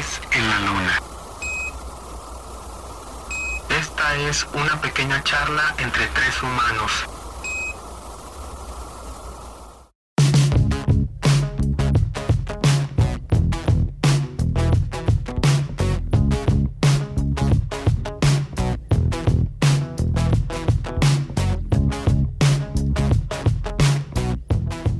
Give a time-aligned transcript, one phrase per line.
[0.00, 0.98] En la Luna.
[3.68, 6.90] Esta es una pequeña charla entre tres humanos.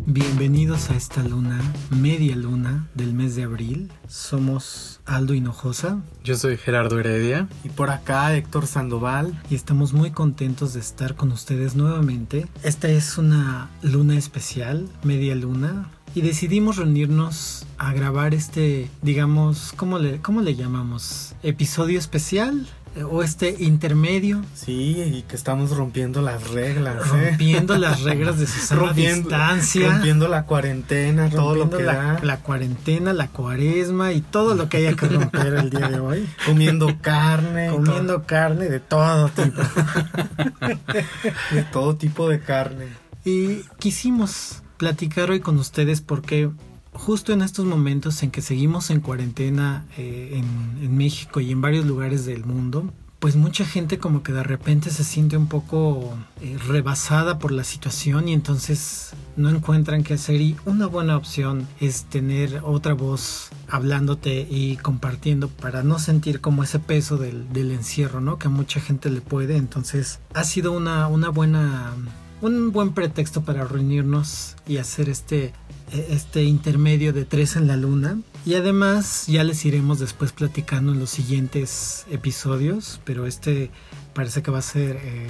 [0.04, 1.58] Bienvenidos a esta luna,
[1.90, 3.92] media luna del mes de abril.
[4.08, 7.48] Somos Aldo Hinojosa Yo soy Gerardo Heredia.
[7.64, 9.42] Y por acá Héctor Sandoval.
[9.50, 12.46] y estamos muy contentos de estar con ustedes nuevamente.
[12.62, 15.90] Esta es una luna especial, media luna.
[16.14, 21.34] Y decidimos reunirnos a grabar este, digamos, ¿cómo le, cómo le llamamos?
[21.42, 22.68] ¿Episodio especial?
[23.08, 24.42] ¿O este intermedio?
[24.54, 26.96] Sí, y que estamos rompiendo las reglas.
[27.14, 27.28] ¿eh?
[27.30, 29.90] Rompiendo las reglas de Susana Rompiendo- distancia.
[29.92, 32.18] Rompiendo la cuarentena, todo lo que la, da.
[32.22, 36.28] la cuarentena, la cuaresma y todo lo que haya que romper el día de hoy.
[36.46, 37.68] Comiendo carne.
[37.70, 39.62] Comiendo carne de todo tipo.
[41.52, 42.86] de todo tipo de carne.
[43.24, 46.50] Y quisimos platicar hoy con ustedes porque
[46.92, 51.86] justo en estos momentos en que seguimos en cuarentena eh, en, México y en varios
[51.86, 56.58] lugares del mundo, pues mucha gente como que de repente se siente un poco eh,
[56.66, 62.04] rebasada por la situación y entonces no encuentran qué hacer y una buena opción es
[62.04, 68.20] tener otra voz hablándote y compartiendo para no sentir como ese peso del, del encierro,
[68.20, 68.38] ¿no?
[68.38, 71.94] Que a mucha gente le puede, entonces ha sido una, una buena
[72.40, 75.52] un buen pretexto para reunirnos y hacer este,
[75.92, 78.18] eh, este intermedio de tres en la luna.
[78.46, 83.70] Y además ya les iremos después platicando en los siguientes episodios, pero este
[84.14, 85.26] parece que va a ser eh,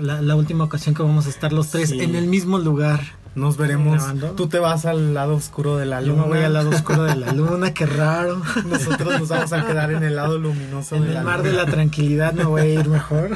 [0.00, 2.00] la, la última ocasión que vamos a estar los tres Sí.
[2.00, 3.00] en el mismo lugar.
[3.36, 3.94] Nos veremos.
[3.98, 4.32] Grabando.
[4.32, 6.22] Tú te vas al lado oscuro de la Yo luna.
[6.22, 8.42] me voy al lado oscuro de la luna, qué raro.
[8.66, 11.52] Nosotros nos vamos a quedar en el lado luminoso En de el la mar de
[11.52, 13.30] la tranquilidad me voy a ir mejor.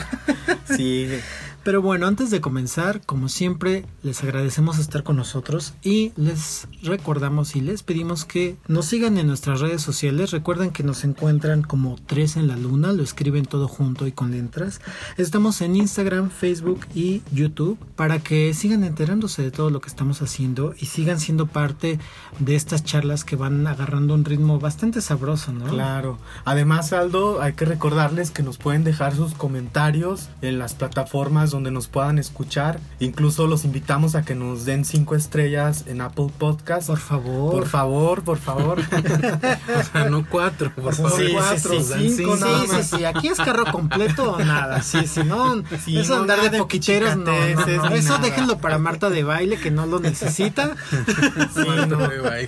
[0.77, 1.09] Sí,
[1.64, 7.57] Pero bueno, antes de comenzar, como siempre, les agradecemos estar con nosotros y les recordamos
[7.57, 10.30] y les pedimos que nos sigan en nuestras redes sociales.
[10.30, 14.33] Recuerden que nos encuentran como Tres en la Luna, lo escriben todo junto y con
[14.33, 14.83] letras.
[15.17, 20.20] Estamos en Instagram, Facebook y YouTube para que sigan enterándose de todo lo que estamos
[20.20, 21.98] haciendo y sigan siendo parte
[22.41, 25.64] de estas charlas que van agarrando un ritmo bastante sabroso, ¿no?
[25.64, 26.19] Claro.
[26.45, 31.70] Además, Aldo, hay que recordarles que nos pueden dejar sus comentarios en las plataformas donde
[31.70, 32.79] nos puedan escuchar.
[33.01, 36.87] Incluso los invitamos a que nos den cinco estrellas en Apple Podcast.
[36.89, 37.53] Por favor.
[37.53, 38.79] Por favor, por favor.
[38.81, 38.83] O
[39.93, 41.20] sea, no cuatro, por Sí, favor.
[41.20, 42.43] sí, cuatro, sí, sea, cinco Sí,
[42.83, 44.83] sí, sí, aquí es carro completo o nada.
[44.83, 45.63] Sí, sí, no.
[45.85, 48.19] Sí, eso de no, andar de de poquicheros, no, Eso nada.
[48.19, 50.77] déjenlo para Marta de baile que no lo necesita.
[50.91, 51.97] Sí, no.
[51.98, 52.47] Bye, bye.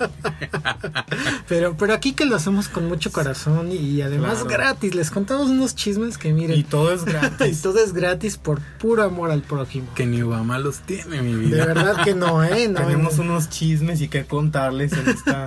[1.49, 4.49] Pero, pero aquí que lo hacemos con mucho corazón y además Claro.
[4.49, 4.95] gratis.
[4.95, 6.59] Les contamos unos chismes que miren.
[6.59, 7.63] Y todo es Y gratis.
[7.63, 9.89] todo es gratis por puro amor al prójimo.
[9.95, 11.67] Que ni Obama los tiene, mi De vida.
[11.67, 12.69] verdad que no, ¿eh?
[12.69, 13.23] No, Tenemos no.
[13.25, 15.47] unos chismes y que contarles en esta,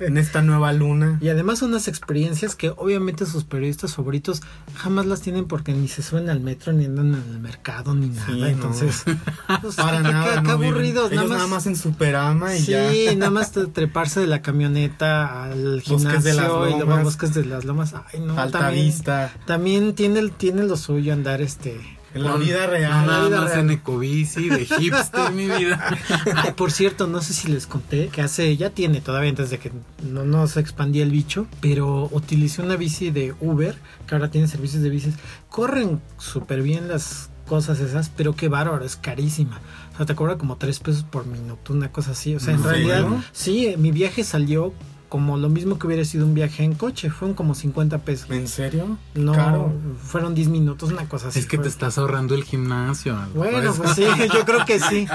[0.00, 1.18] en esta nueva luna.
[1.20, 4.42] Y además unas experiencias que obviamente sus periodistas favoritos
[4.74, 8.08] jamás las tienen porque ni se suben al metro, ni andan en el mercado, ni
[8.08, 8.26] nada.
[8.26, 8.46] Sí, no.
[8.46, 9.04] Entonces,
[9.62, 10.42] pues, Para qué- nada.
[10.42, 11.12] qué aburridos.
[11.12, 13.14] Ellos nada más en Superama y sí, ya.
[13.16, 17.04] nada más treparse de la camioneta al gimnasio de las y luego Lomas.
[17.04, 17.94] bosques de las lomas.
[18.12, 19.32] Ay, no, Alta también, vista.
[19.46, 21.80] también tiene, tiene lo suyo andar este.
[22.14, 23.06] En la vida No, real.
[23.06, 23.60] nada vida más real.
[23.64, 25.98] en ecobici, de hipster, mi vida.
[26.36, 29.58] Ay, por cierto, no sé si les conté que hace, ya tiene todavía antes de
[29.58, 33.76] que no, no se expandía el bicho, pero utilicé una bici de Uber,
[34.06, 35.14] que ahora tiene servicios de bicis.
[35.48, 39.60] Corren súper bien las cosas esas, pero qué bárbaro, es carísima.
[39.92, 42.34] O sea, te cobra como tres pesos por minuto, una cosa así.
[42.34, 44.72] O sea, en ¿En realidad, sí, mi viaje salió
[45.14, 48.28] como lo mismo que hubiera sido un viaje en coche, fueron como 50 pesos.
[48.32, 48.98] ¿En serio?
[49.14, 49.72] No, Caro.
[50.02, 51.38] fueron 10 minutos, una cosa así.
[51.38, 51.62] Es que fue.
[51.62, 53.16] te estás ahorrando el gimnasio.
[53.32, 54.02] Bueno, pues sí,
[54.34, 55.06] yo creo que sí.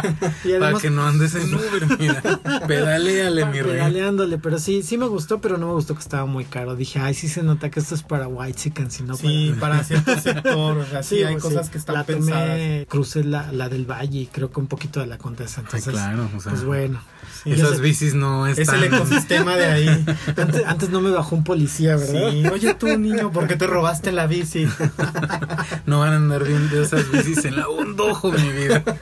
[0.45, 2.21] Y Para que no andes en Uber, mira.
[2.67, 3.73] Pedaleale, mi rey.
[3.73, 6.78] pedaleándole, pero sí, sí me gustó, pero no me gustó que estaba muy caro.
[6.78, 9.73] Dije, ay, sí se nota que esto es para white chicken, si no Sí, para...
[9.73, 10.78] para cierto sector.
[10.78, 12.47] O sea, sí, hay pues cosas que están la pensadas.
[12.52, 15.66] tomé, crucé la, la del Valle y creo que un poquito de la Condesa, Ay,
[15.66, 17.02] entonces, claro, o sea, pues bueno.
[17.43, 18.84] Sí, esas bicis no Es están...
[18.84, 19.87] el ecosistema de ahí.
[20.37, 22.31] Antes, antes no me bajó un policía, ¿verdad?
[22.31, 24.67] Sí, oye tú niño, ¿por qué te robaste la bici?
[25.85, 28.84] No van a andar viendo esas bicis en la Bondojo, mi vida.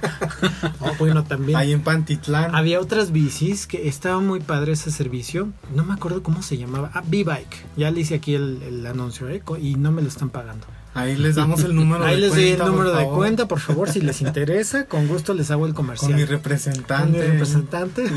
[0.80, 1.58] Oh, bueno, también.
[1.58, 2.56] Ahí en Pantitlán.
[2.56, 5.50] Había otras bicis que estaba muy padre ese servicio.
[5.76, 6.92] No me acuerdo cómo se llamaba.
[6.94, 7.66] Ah, B-Bike.
[7.76, 9.42] Ya le hice aquí el, el anuncio, ¿eh?
[9.62, 10.66] Y no me lo están pagando.
[10.98, 13.90] Ahí les damos el número Ahí de les doy el número de cuenta, por favor,
[13.90, 14.86] si les interesa.
[14.86, 16.12] Con gusto les hago el comercial.
[16.12, 17.20] Con mi Con representante.
[17.20, 18.08] mi representante.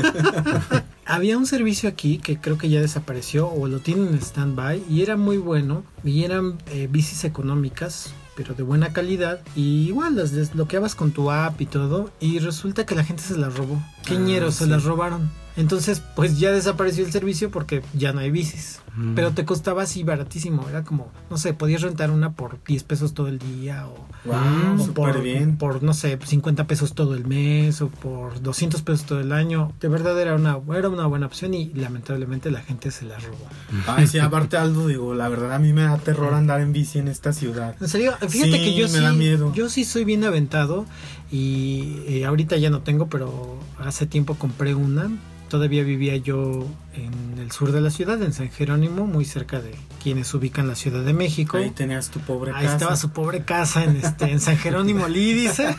[1.05, 5.01] había un servicio aquí que creo que ya desapareció o lo tienen en stand-by y
[5.01, 10.31] era muy bueno y eran eh, bicis económicas pero de buena calidad y igual las
[10.31, 13.81] desbloqueabas con tu app y todo y resulta que la gente se las robó.
[14.05, 15.29] Queñeros, Ah, se las robaron.
[15.57, 18.79] Entonces, pues ya desapareció el servicio porque ya no hay bicis.
[18.95, 19.15] Mm.
[19.15, 20.67] Pero te costaba así baratísimo.
[20.69, 24.81] Era como, no sé, podías rentar una por 10 pesos todo el día o, Wow,
[24.89, 25.57] o por, bien.
[25.57, 29.71] por, no sé, 50 pesos todo el mes o por 200 pesos todo el año.
[29.79, 33.47] De verdad era una, era una buena opción y lamentablemente la gente se la robó.
[33.87, 36.99] Ay, sí, aparte Aldo, digo, la verdad a mí me da terror andar en bici
[36.99, 37.75] en esta ciudad.
[37.81, 39.51] En serio, fíjate Sí, que yo me sí, da miedo.
[39.55, 40.85] yo sí soy bien aventado
[41.31, 45.09] y eh, ahorita ya no tengo, pero hace tiempo compré una.
[45.49, 49.71] Todavía vivía yo en el sur de la ciudad, en San Jerónimo, muy cerca de
[50.03, 51.57] quienes ubican la Ciudad de México.
[51.57, 52.73] Ahí tenías tu pobre Ahí casa.
[52.75, 55.75] estaba su pobre casa en este en San Jerónimo Lee, dice.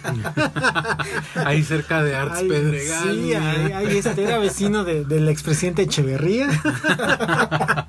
[1.45, 3.15] Ahí cerca de Arts Ay, Pedregal.
[3.15, 6.49] Sí, ahí, ahí este era vecino de- del expresidente Echeverría.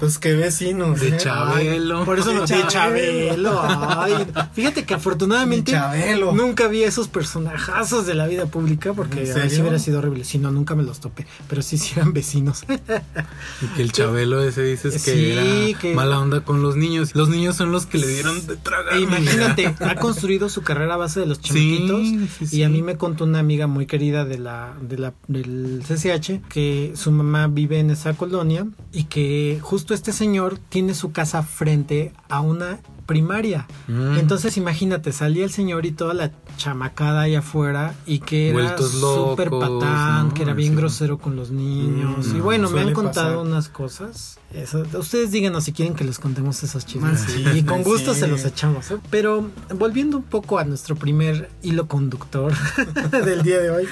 [0.00, 1.00] Pues qué vecinos.
[1.00, 1.16] De ¿eh?
[1.18, 2.04] Chabelo.
[2.06, 3.56] Por eso De no de Chabelo.
[3.56, 3.62] Chabelo.
[4.00, 6.32] Ay, fíjate que afortunadamente Chabelo.
[6.32, 9.64] nunca vi esos personajazos de la vida pública porque ¿En a ver si serio?
[9.64, 10.24] hubiera sido horrible.
[10.24, 11.26] Si no, nunca me los topé.
[11.48, 12.64] Pero sí, sí eran vecinos.
[12.68, 17.14] Y que el Chabelo ese dices que Sí, era que- mala onda con los niños.
[17.14, 18.94] Los niños son los que le dieron de tragar.
[18.94, 19.18] E mira.
[19.20, 22.00] imagínate, ha construido su carrera a base de los chamaquitos.
[22.00, 22.56] Sí, sí.
[22.58, 26.42] Y a mí me contó una amiga muy querida de la, de la, del CCH
[26.48, 31.42] que su mamá vive en esa colonia y que justo este señor tiene su casa
[31.42, 33.66] frente a una primaria.
[33.88, 34.18] Mm.
[34.18, 39.50] Entonces imagínate, salía el señor y toda la chamacada ahí afuera y que era súper
[39.50, 40.34] patán, ¿no?
[40.34, 40.76] que era bien Sí.
[40.76, 42.26] grosero con los niños.
[42.28, 43.46] Mm, y bueno, me han contado pasar.
[43.46, 44.38] unas cosas.
[44.52, 47.20] Eso, ustedes díganos si quieren que les contemos esos chismes.
[47.44, 48.20] Más y con gusto sí.
[48.20, 48.90] se los echamos.
[48.90, 48.98] ¿eh?
[49.10, 52.52] Pero volviendo un poco a nuestro primer hilo conductor
[53.24, 53.84] del día de hoy.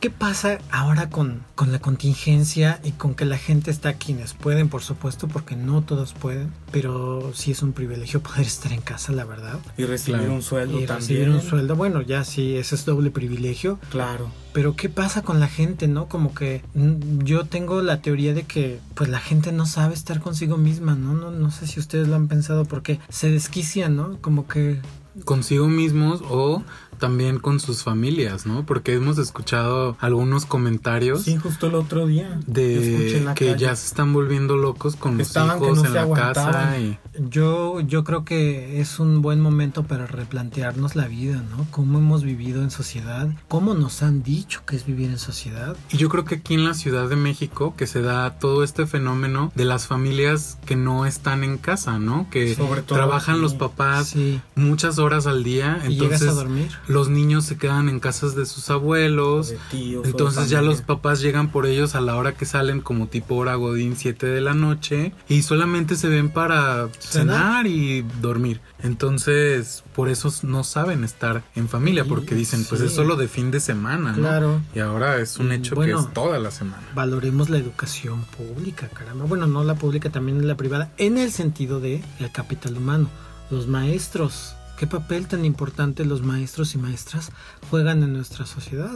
[0.00, 4.68] ¿Qué pasa ahora con, con la contingencia y con que la gente está quienes pueden,
[4.68, 9.12] por supuesto, porque no todos pueden, pero sí es un privilegio poder estar en casa,
[9.12, 9.58] la verdad.
[9.78, 10.34] Y recibir Claro.
[10.34, 11.00] un sueldo Y también.
[11.08, 14.30] recibir un sueldo, bueno, ya sí, ese es doble privilegio, Claro.
[14.52, 16.08] pero ¿qué pasa con la gente, no?
[16.08, 20.20] Como que mm, yo tengo la teoría de que pues la gente no sabe estar
[20.20, 21.14] consigo misma, ¿no?
[21.14, 24.18] No, no sé si ustedes lo han pensado porque se desquician, ¿no?
[24.20, 24.78] Como que
[25.24, 26.62] consigo mismos o
[26.96, 28.64] también con sus familias, ¿no?
[28.66, 32.40] Porque hemos escuchado algunos comentarios Sí, justo el otro día.
[32.46, 33.58] de que calle.
[33.58, 36.52] ya se están volviendo locos con los Estaban que hijos no en la aguantaban.
[36.52, 36.98] casa y
[37.30, 41.66] Yo, yo creo que es un buen momento para replantearnos la vida, ¿no?
[41.70, 45.76] Cómo hemos vivido en sociedad, cómo nos han dicho que es vivir en sociedad.
[45.90, 48.86] Y yo creo que aquí en la Ciudad de México que se da todo este
[48.86, 52.28] fenómeno de las familias que no están en casa, ¿no?
[52.30, 53.42] Que Sobre todo trabajan aquí.
[53.42, 56.70] los papás Sí, muchas horas al día, y llegas a dormir.
[56.86, 59.50] Los niños se quedan en casas de sus abuelos.
[59.50, 63.08] de tíos, Entonces ya los papás llegan por ellos a la hora que salen como
[63.08, 68.60] tipo hora godín 7 de la noche y solamente se ven para cenar y dormir.
[68.82, 73.28] Entonces por eso no saben estar en familia Sí, porque dicen pues es solo de
[73.28, 74.18] fin de semana, ¿no?
[74.18, 74.60] Claro.
[74.74, 76.82] Y ahora es un hecho bueno, que es toda la semana.
[76.94, 79.24] Valoremos la educación pública, caramba.
[79.24, 83.08] Bueno, no la pública, también la privada, en el sentido de el capital humano.
[83.50, 87.30] Los maestros, qué papel tan importante los maestros y maestras
[87.70, 88.90] juegan en nuestra sociedad.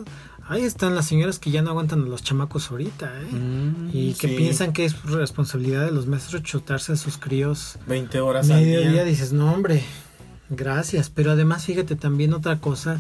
[0.48, 3.32] Ahí están las señoras que ya no aguantan a los chamacos ahorita, ¿eh?
[3.32, 4.34] Mm, Y que sí.
[4.36, 8.90] piensan que es responsabilidad de los maestros chutarse a sus críos 20 horas al mediodía.
[8.90, 9.04] día.
[9.04, 9.84] Dices, no, hombre,
[10.48, 11.08] gracias.
[11.08, 12.98] Pero además, fíjate también otra cosa: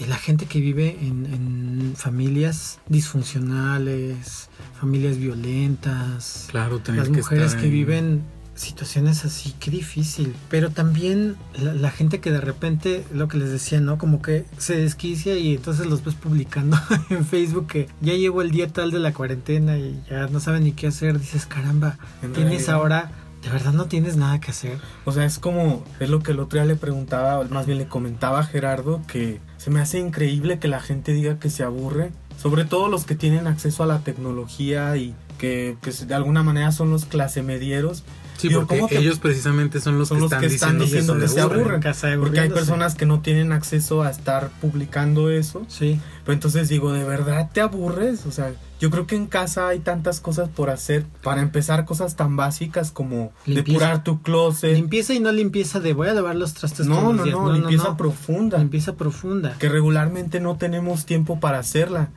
[0.00, 4.48] eh, la gente que vive en, en familias disfuncionales,
[4.80, 8.22] familias violentas, Claro, las mujeres que viven
[8.60, 10.34] situaciones así, qué difícil.
[10.48, 13.98] Pero también la, la gente que de repente, lo que les decía, ¿no?
[13.98, 16.78] Como que se desquicia y entonces los ves publicando
[17.10, 20.64] en Facebook que ya llegó el día tal de la cuarentena y ya no saben
[20.64, 21.18] ni qué hacer.
[21.18, 22.74] Dices, caramba, En tienes realidad.
[22.74, 23.12] ahora,
[23.42, 24.78] de verdad no tienes nada que hacer.
[25.04, 27.86] O sea, es como, es lo que el otro día le preguntaba, más bien le
[27.86, 32.12] comentaba a Gerardo, que se me hace increíble que la gente diga que se aburre,
[32.40, 36.70] sobre todo los que tienen acceso a la tecnología y que, que de alguna manera
[36.70, 38.04] son los clase medieros,
[38.40, 40.78] Sí, Digo, porque ¿cómo te- ellos precisamente son los son que los están que están
[40.78, 41.60] diciendo, que se aburren.
[41.60, 41.80] aburren.
[41.82, 45.62] Casa porque hay personas que no tienen acceso a estar publicando eso.
[45.68, 48.24] Sí, Pero entonces digo, ¿de verdad te aburres?
[48.26, 51.04] O sea, yo creo que en casa hay tantas cosas por hacer.
[51.22, 53.68] Para empezar, cosas tan básicas como Limpieza.
[53.72, 54.74] depurar tu closet.
[54.74, 57.52] limpieza y no limpieza de voy a lavar los trastes no, todos los no, no,
[57.52, 58.58] limpieza profunda.
[58.58, 59.56] Limpieza profunda.
[59.58, 62.08] que regularmente no tenemos tiempo para hacerla.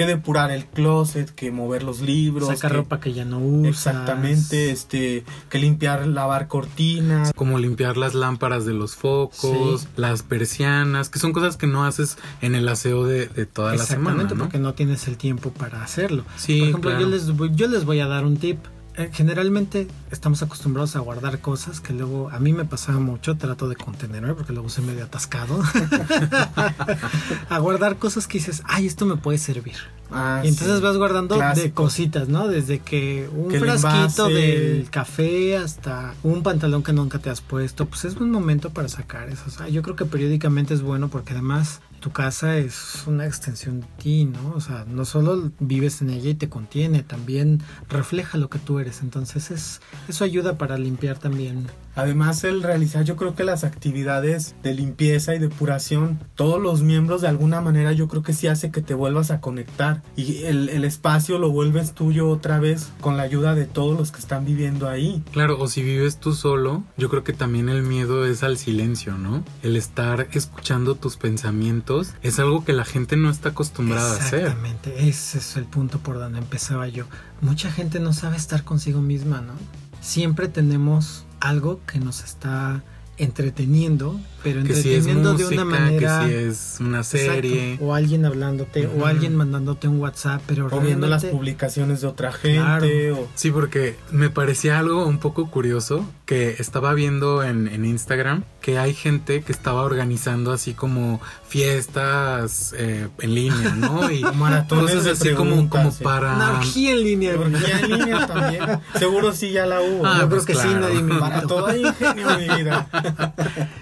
[0.00, 3.68] Que depurar el closet, que mover los libros, sacar que- ropa que ya no usas.
[3.68, 7.32] Exactamente, este, que limpiar, lavar cortinas.
[7.34, 9.88] Como limpiar las lámparas de los focos, Sí.
[9.96, 13.84] las persianas, que son cosas que no haces en el aseo de, de toda la
[13.84, 14.40] semana, Exactamente, ¿no?
[14.40, 16.24] porque no tienes el tiempo para hacerlo.
[16.36, 17.04] Sí, Por ejemplo, claro.
[17.04, 18.58] yo, les voy, yo les voy a dar un tip.
[18.96, 23.68] Eh, Generalmente estamos acostumbrados a guardar cosas que luego a mí me pasaba mucho, trato
[23.68, 25.62] de contenerme porque luego soy medio atascado.
[27.48, 29.76] a guardar cosas que dices, ay, esto me puede servir.
[30.10, 30.82] Ah, Y entonces sí.
[30.82, 32.48] vas guardando de cositas, ¿no?
[32.48, 37.86] Desde que un Que frasquito del café hasta un pantalón que nunca te has puesto,
[37.86, 39.44] pues es un momento para sacar eso.
[39.46, 43.80] O sea, yo creo que periódicamente es bueno porque además tu casa es una extensión
[43.80, 44.54] de ti, ¿no?
[44.54, 48.78] O sea, no solo vives en ella y te contiene, también refleja lo que tú
[48.78, 49.02] eres.
[49.02, 51.66] Entonces es, eso ayuda para limpiar también.
[51.94, 57.22] Además, el realizar, yo creo que las actividades de limpieza y depuración, todos los miembros
[57.22, 60.68] de alguna manera, yo creo que sí hace que te vuelvas a conectar y el,
[60.68, 64.44] el espacio lo vuelves tuyo otra vez con la ayuda de todos los que están
[64.44, 65.22] viviendo ahí.
[65.32, 69.18] Claro, o si vives tú solo, yo creo que también el miedo es al silencio,
[69.18, 69.44] ¿no?
[69.62, 74.40] El estar escuchando tus pensamientos es algo que la gente no está acostumbrada a hacer.
[74.40, 77.04] Exactamente, ese es el punto por donde empezaba yo.
[77.40, 79.54] Mucha gente no sabe estar consigo misma, ¿no?
[80.00, 82.82] Siempre tenemos algo que nos está
[83.18, 86.20] entreteniendo, pero Que si es entreteniendo música, de una manera...
[86.26, 87.78] que si es una Exacto, serie.
[87.80, 92.32] o alguien hablándote, o alguien mandándote un WhatsApp, pero O viendo las publicaciones de otra
[92.32, 93.12] gente.
[93.12, 98.44] O, Sí, porque me parecía algo un poco curioso que estaba viendo en, en Instagram
[98.60, 104.10] que hay gente que estaba organizando así como fiestas eh, en línea, ¿no?
[104.10, 106.04] Y maratones de así como, como sí.
[106.04, 106.34] para...
[106.34, 107.38] Una orgía en línea.
[107.38, 108.64] Orgía en línea también.
[108.98, 110.06] Seguro sí ya la hubo.
[110.06, 112.86] Ah, Yo pues creo que sí, nadie me Para todo hay ingenio, mi vida.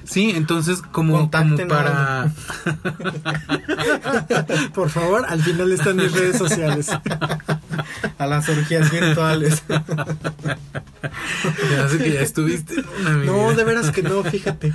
[0.04, 2.28] Sí, entonces como, como para...
[4.74, 6.90] Por favor, al final están mis redes sociales.
[8.18, 9.62] A las orgías virtuales.
[11.70, 12.74] Me hace que ya estuviste.
[13.00, 14.67] una, No, de veras que no, fíjate.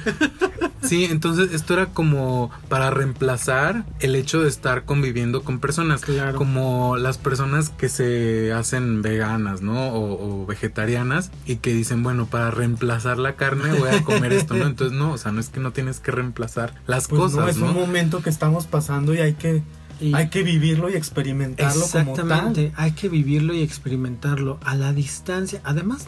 [0.82, 6.02] Sí, entonces esto era como para reemplazar el hecho de estar conviviendo con personas.
[6.02, 6.38] Claro.
[6.38, 9.94] Como las personas que se hacen veganas, ¿no?
[9.94, 14.56] O, o vegetarianas y que dicen, bueno, para reemplazar la carne voy a comer esto,
[14.56, 14.66] ¿no?
[14.66, 17.50] Entonces no, o sea, no es que no tienes que reemplazar las Pues no, cosas,
[17.52, 17.68] es ¿no?
[17.68, 19.64] un momento que estamos pasando y hay que,
[20.00, 22.10] Y- hay que vivirlo y experimentarlo como tal.
[22.10, 25.62] Exactamente, hay que vivirlo y experimentarlo a la distancia.
[25.64, 26.06] Además,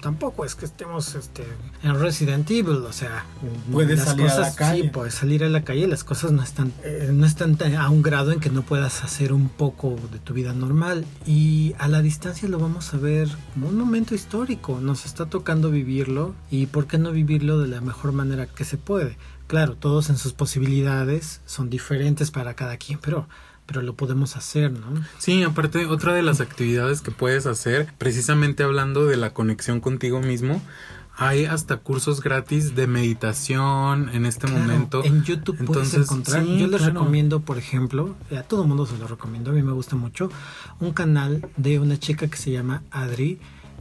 [0.00, 1.44] tampoco es que estemos este,
[1.82, 3.24] en Resident Evil, o sea,
[3.70, 4.82] Puedes salir a la calle.
[4.82, 8.02] Sí, puedes salir a la calle, las cosas no están, eh, no están a un
[8.02, 11.04] grado en que no puedas hacer un poco de tu vida normal.
[11.26, 15.70] Y a la distancia lo vamos a ver como un momento histórico, nos está tocando
[15.70, 19.16] vivirlo y por qué no vivirlo de la mejor manera que se puede.
[19.48, 23.26] Claro, todos en sus posibilidades son diferentes para cada quien, pero
[23.66, 24.86] pero lo podemos hacer, ¿no?
[25.18, 30.20] Sí, aparte, otra de las actividades que puedes hacer, precisamente hablando de la conexión contigo
[30.20, 30.62] mismo,
[31.18, 35.04] hay hasta cursos gratis de meditación en este Claro, momento.
[35.04, 36.44] En YouTube puedes encontrar.
[36.44, 36.94] sí, yo les claro.
[36.94, 40.30] recomiendo, por ejemplo, a todo mundo se lo recomiendo, a mí me gusta mucho,
[40.80, 43.38] un canal de una chica que se llama Adri.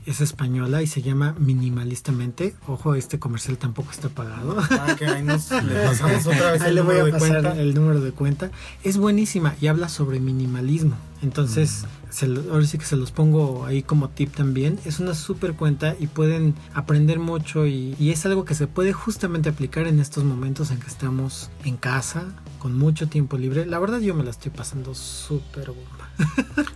[0.07, 2.55] Es española y se llama Minimalistamente.
[2.65, 4.55] Ojo, este comercial tampoco está pagado.
[4.71, 7.61] Ah, que ahí nos le pasamos otra vez Ahí el le voy a pasar cuenta.
[7.61, 8.51] el número de cuenta.
[8.85, 10.95] Es buenísima y habla sobre minimalismo.
[11.21, 11.87] Entonces, Mm.
[12.13, 14.79] se lo- ahora sí que se los pongo ahí como tip también.
[14.85, 18.93] Es una súper cuenta y pueden aprender mucho y, y es algo que se puede
[18.93, 22.23] justamente aplicar en estos momentos en que estamos en casa,
[22.59, 23.65] con mucho tiempo libre.
[23.65, 26.09] La verdad yo me la estoy pasando súper bomba.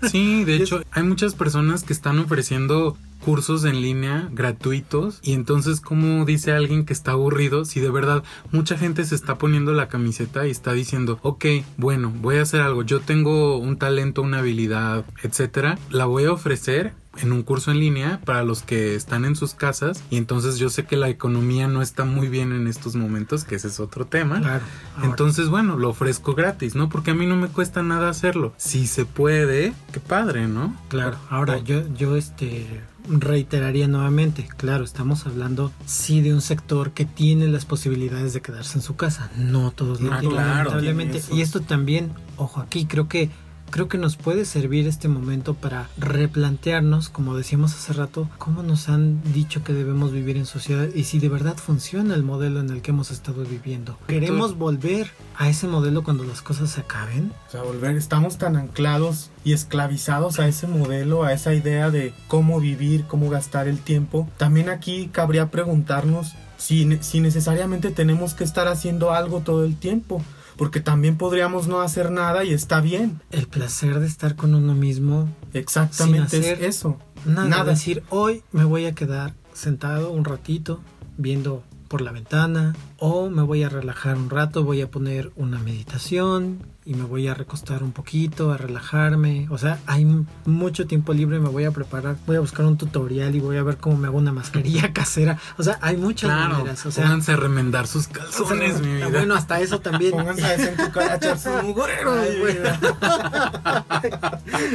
[0.10, 5.82] Sí, de hecho, hay muchas personas que están ofreciendo cursos en línea gratuitos y entonces
[5.82, 9.88] como dice alguien que está aburrido si de verdad mucha gente se está poniendo la
[9.88, 11.46] camiseta y está diciendo ok
[11.78, 16.34] bueno voy a hacer algo yo tengo un talento una habilidad etcétera la voy a
[16.34, 20.58] ofrecer en un curso en línea para los que están en sus casas y entonces
[20.58, 23.80] yo sé que la economía no está muy bien en estos momentos que ese es
[23.80, 24.64] otro tema Claro.
[25.04, 26.90] Entonces, bueno, lo ofrezco gratis, ¿no?
[26.90, 28.54] Porque a mí no me cuesta nada hacerlo.
[28.58, 30.76] Si se puede, qué padre, ¿no?
[30.90, 32.82] Claro, ahora yo, yo este
[33.20, 38.78] reiteraría nuevamente, claro, estamos hablando sí de un sector que tiene las posibilidades de quedarse
[38.78, 41.22] en su casa, no todos lo Ah, tienen, claro, lamentablemente.
[41.32, 43.30] Y esto también, ojo aquí, creo que
[43.72, 48.90] creo que nos puede servir este momento para replantearnos, como decíamos hace rato, cómo nos
[48.90, 52.70] han dicho que debemos vivir en sociedad y si de verdad funciona el modelo en
[52.70, 53.98] el que hemos estado viviendo.
[54.08, 57.32] ¿Queremos volver a ese modelo cuando las cosas se acaben?
[57.48, 62.14] O sea, volver, estamos tan anclados y esclavizados a ese modelo, a esa idea de
[62.28, 64.30] cómo vivir, cómo gastar el tiempo.
[64.38, 70.22] También aquí cabría preguntarnos si, si necesariamente tenemos que estar haciendo algo todo el tiempo.
[70.62, 73.20] Porque también podríamos no hacer nada y está bien.
[73.32, 75.28] El placer de estar con uno mismo.
[75.54, 77.00] Exactamente Sin hacer es eso.
[77.26, 77.64] Nada, Nada.
[77.72, 80.80] decir, hoy me voy a quedar sentado un ratito
[81.18, 85.58] viendo por la ventana o me voy a relajar un rato, voy a poner una
[85.58, 89.48] meditación y me voy a recostar un poquito, a relajarme.
[89.52, 90.04] O sea, hay
[90.46, 93.64] mucho tiempo libre, me voy a preparar, voy a buscar un tutorial y voy a
[93.64, 95.38] ver cómo me hago una mascarilla casera.
[95.58, 96.84] O sea, hay muchas Claro, maneras.
[96.86, 99.08] O sea, pónganse a remendar sus o sea, calzones, mi vida.
[99.10, 100.12] bueno, hasta eso también.
[100.12, 102.14] Pónganse a en tu cara a echarse un mugrero.
[102.14, 102.58] Ay, güey.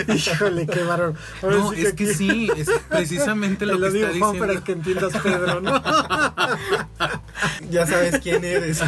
[0.17, 1.15] Híjole, qué bárbaro.
[1.43, 4.55] No, sí es que sí, es precisamente Te lo lo que digo, está Juan, diciendo.
[4.55, 5.83] para que entiendas, Pedro, ¿no?
[7.71, 8.81] Ya sabes quién eres.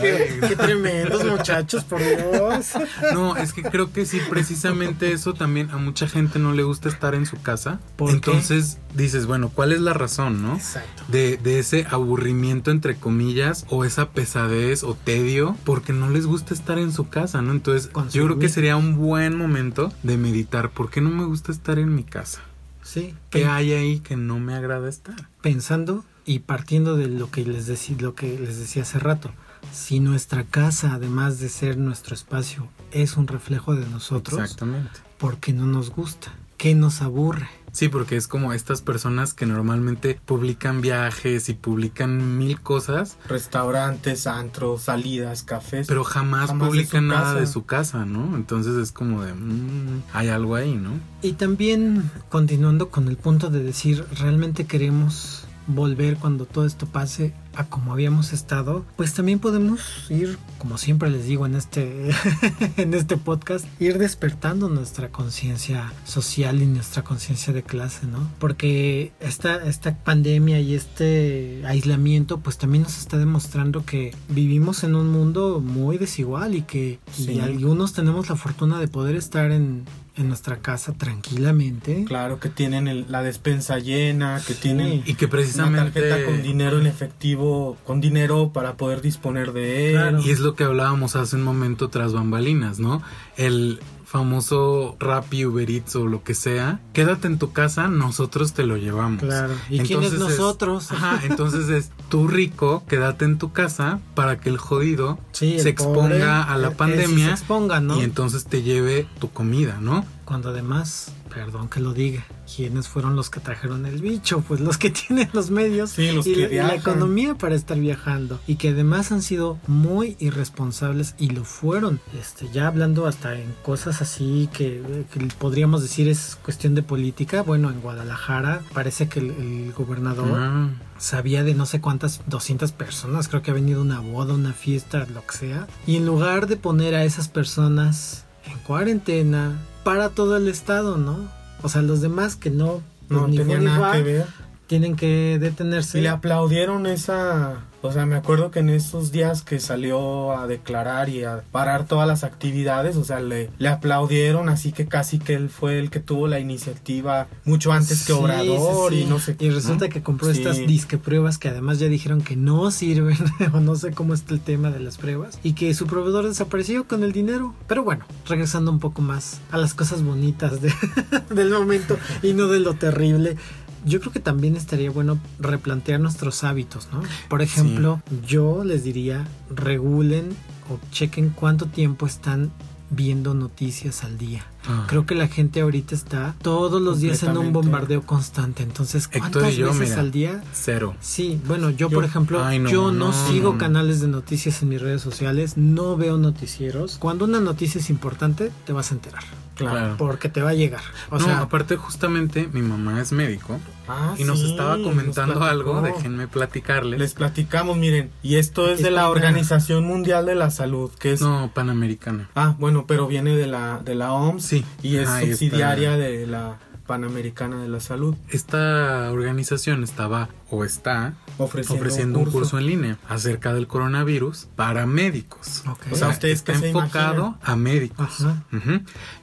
[0.00, 2.72] qué, qué tremendos muchachos, por Dios.
[3.14, 6.88] No, es que creo que sí, precisamente eso también a mucha gente no le gusta
[6.88, 7.80] estar en su casa.
[7.96, 8.14] ¿Por qué?
[8.14, 10.54] Entonces dices, bueno, ¿cuál es la razón, no?
[10.54, 11.02] Exacto.
[11.08, 16.54] De, de ese aburrimiento entre comillas o esa pesadez o tedio porque no les gusta
[16.54, 17.52] estar en su casa, ¿no?
[17.52, 20.70] Entonces yo creo que sería un buen momento de meditar.
[20.70, 22.40] ¿Por qué no me gusta estar en mi casa?
[22.82, 25.14] Sí, ¿Qué pen- hay ahí que no me agrada estar?
[25.40, 29.30] pensando y partiendo de lo que les decía, lo que les decía hace rato.
[29.72, 34.90] Si nuestra casa, además de ser nuestro espacio, es un reflejo de nosotros, Exactamente.
[35.18, 36.32] ¿por qué no nos gusta?
[36.58, 37.48] ¿Qué nos aburre?
[37.72, 44.26] Sí, porque es como estas personas que normalmente publican viajes y publican mil cosas, Restaurantes,
[44.26, 45.86] antros, salidas, cafés.
[45.88, 47.40] pero jamás, publican nada casa.
[47.40, 48.36] de su casa, ¿no?
[48.36, 50.90] Entonces es como de, mm, hay algo ahí, ¿no?
[51.22, 57.32] Y también continuando con el punto de decir, ¿realmente queremos volver cuando todo esto pase
[57.54, 58.84] a como habíamos estado?
[58.96, 62.10] Pues también podemos ir, como siempre les digo en este,
[62.76, 68.28] en este podcast, ir despertando nuestra conciencia social y nuestra conciencia de clase, ¿no?
[68.38, 74.94] Porque esta, esta pandemia y este aislamiento pues también nos está demostrando que vivimos en
[74.94, 77.40] un mundo muy desigual y que y Sí.
[77.40, 79.84] algunos tenemos la fortuna de poder estar en,
[80.16, 82.04] en nuestra casa tranquilamente.
[82.06, 84.60] Claro que tienen el- la despensa llena, que Sí.
[84.62, 86.00] tienen Y que una precisamente...
[86.00, 89.92] tarjeta con dinero en efectivo, con dinero para poder disponer de él.
[89.94, 90.20] Claro.
[90.22, 93.02] Y es lo que hablábamos hace un momento tras bambalinas, ¿no?
[93.36, 93.80] El
[94.12, 98.76] famoso Rappi, Uber Eats o lo que sea, quédate en tu casa, nosotros te lo
[98.76, 99.22] llevamos.
[99.22, 99.54] Claro.
[99.70, 100.92] ¿Y quién es nosotros?
[100.92, 105.60] Ajá, entonces es tú rico, quédate en tu casa para que el jodido Sí, el
[105.60, 107.98] se exponga pobre, a la eh, eh, pandemia se exponga, ¿no?
[107.98, 110.04] y entonces te lleve tu comida, ¿no?
[110.24, 114.44] Cuando además, perdón que lo diga, ¿quiénes fueron los que trajeron el bicho?
[114.46, 117.54] Pues los que tienen los medios Sí, los y, que la, y la economía para
[117.54, 122.00] estar viajando y que además han sido muy irresponsables y lo fueron.
[122.18, 127.42] Este, ya hablando hasta en cosas así que, que podríamos decir es cuestión de política.
[127.42, 132.72] Bueno, en Guadalajara parece que el, el gobernador Ah, sabía de no sé cuántas, 200
[132.72, 135.66] personas, creo que ha venido una boda, una fiesta, lo que sea.
[135.86, 141.18] Y en lugar de poner a esas personas en cuarentena para todo el estado, ¿no?
[141.62, 144.26] O sea, los demás que no, pues, No ni tenía fu ni nada que ver.
[144.72, 145.98] Tienen que detenerse.
[145.98, 147.58] Y le aplaudieron esa...
[147.84, 151.84] O sea, me acuerdo que en esos días que salió a declarar y a parar
[151.84, 155.90] todas las actividades, o sea, le, le aplaudieron, así que casi que él fue el
[155.90, 159.02] que tuvo la iniciativa mucho antes que Sí, Obrador sí, sí.
[159.02, 159.90] y no sé Y resulta ¿no?
[159.92, 163.18] que compró estas disque pruebas que además ya dijeron que no sirven,
[163.52, 166.86] o no sé cómo está el tema de las pruebas, y que su proveedor desapareció
[166.86, 167.52] con el dinero.
[167.66, 170.72] Pero bueno, regresando un poco más a las cosas bonitas de-
[171.34, 173.36] del momento y no de lo terrible.
[173.84, 177.02] Yo creo que también estaría bueno replantear nuestros hábitos, ¿no?
[177.28, 180.30] Por ejemplo, yo les diría, regulen
[180.70, 182.52] o chequen cuánto tiempo están
[182.90, 184.44] viendo noticias al día.
[184.68, 184.84] Ah.
[184.88, 188.62] Creo que la gente ahorita está todos los días en un bombardeo constante.
[188.62, 190.00] Entonces, ¿cuántas yo, veces mira.
[190.00, 190.44] al día?
[190.52, 190.94] Cero.
[191.00, 193.58] Sí, bueno, yo, Yo- por ejemplo, Ay, no, yo no, no, sigo no.
[193.58, 196.96] canales de noticias en mis redes sociales, no veo noticieros.
[196.98, 199.22] Cuando una noticia es importante, te vas a enterar,
[199.56, 199.96] Claro.
[199.98, 200.82] porque te va a llegar.
[201.10, 205.42] O no, sea, aparte justamente mi mamá es médico Ah, y nos sí, estaba comentando
[205.42, 206.98] algo, déjenme platicarles.
[206.98, 211.20] Les platicamos, miren, y esto es de la Organización Mundial de la Salud, que es...
[211.20, 212.28] No, Panamericana.
[212.34, 214.64] Ah, bueno, pero viene de la, de la OMS Sí.
[214.82, 215.20] y es está.
[215.20, 222.24] subsidiaria de la Panamericana de la Salud, Esta organización estaba o está ofreciendo, ofreciendo un
[222.26, 225.62] curso en línea acerca del coronavirus para médicos.
[225.70, 225.78] Ok.
[225.92, 228.26] O sea, ¿ustedes está se enfocado a médicos.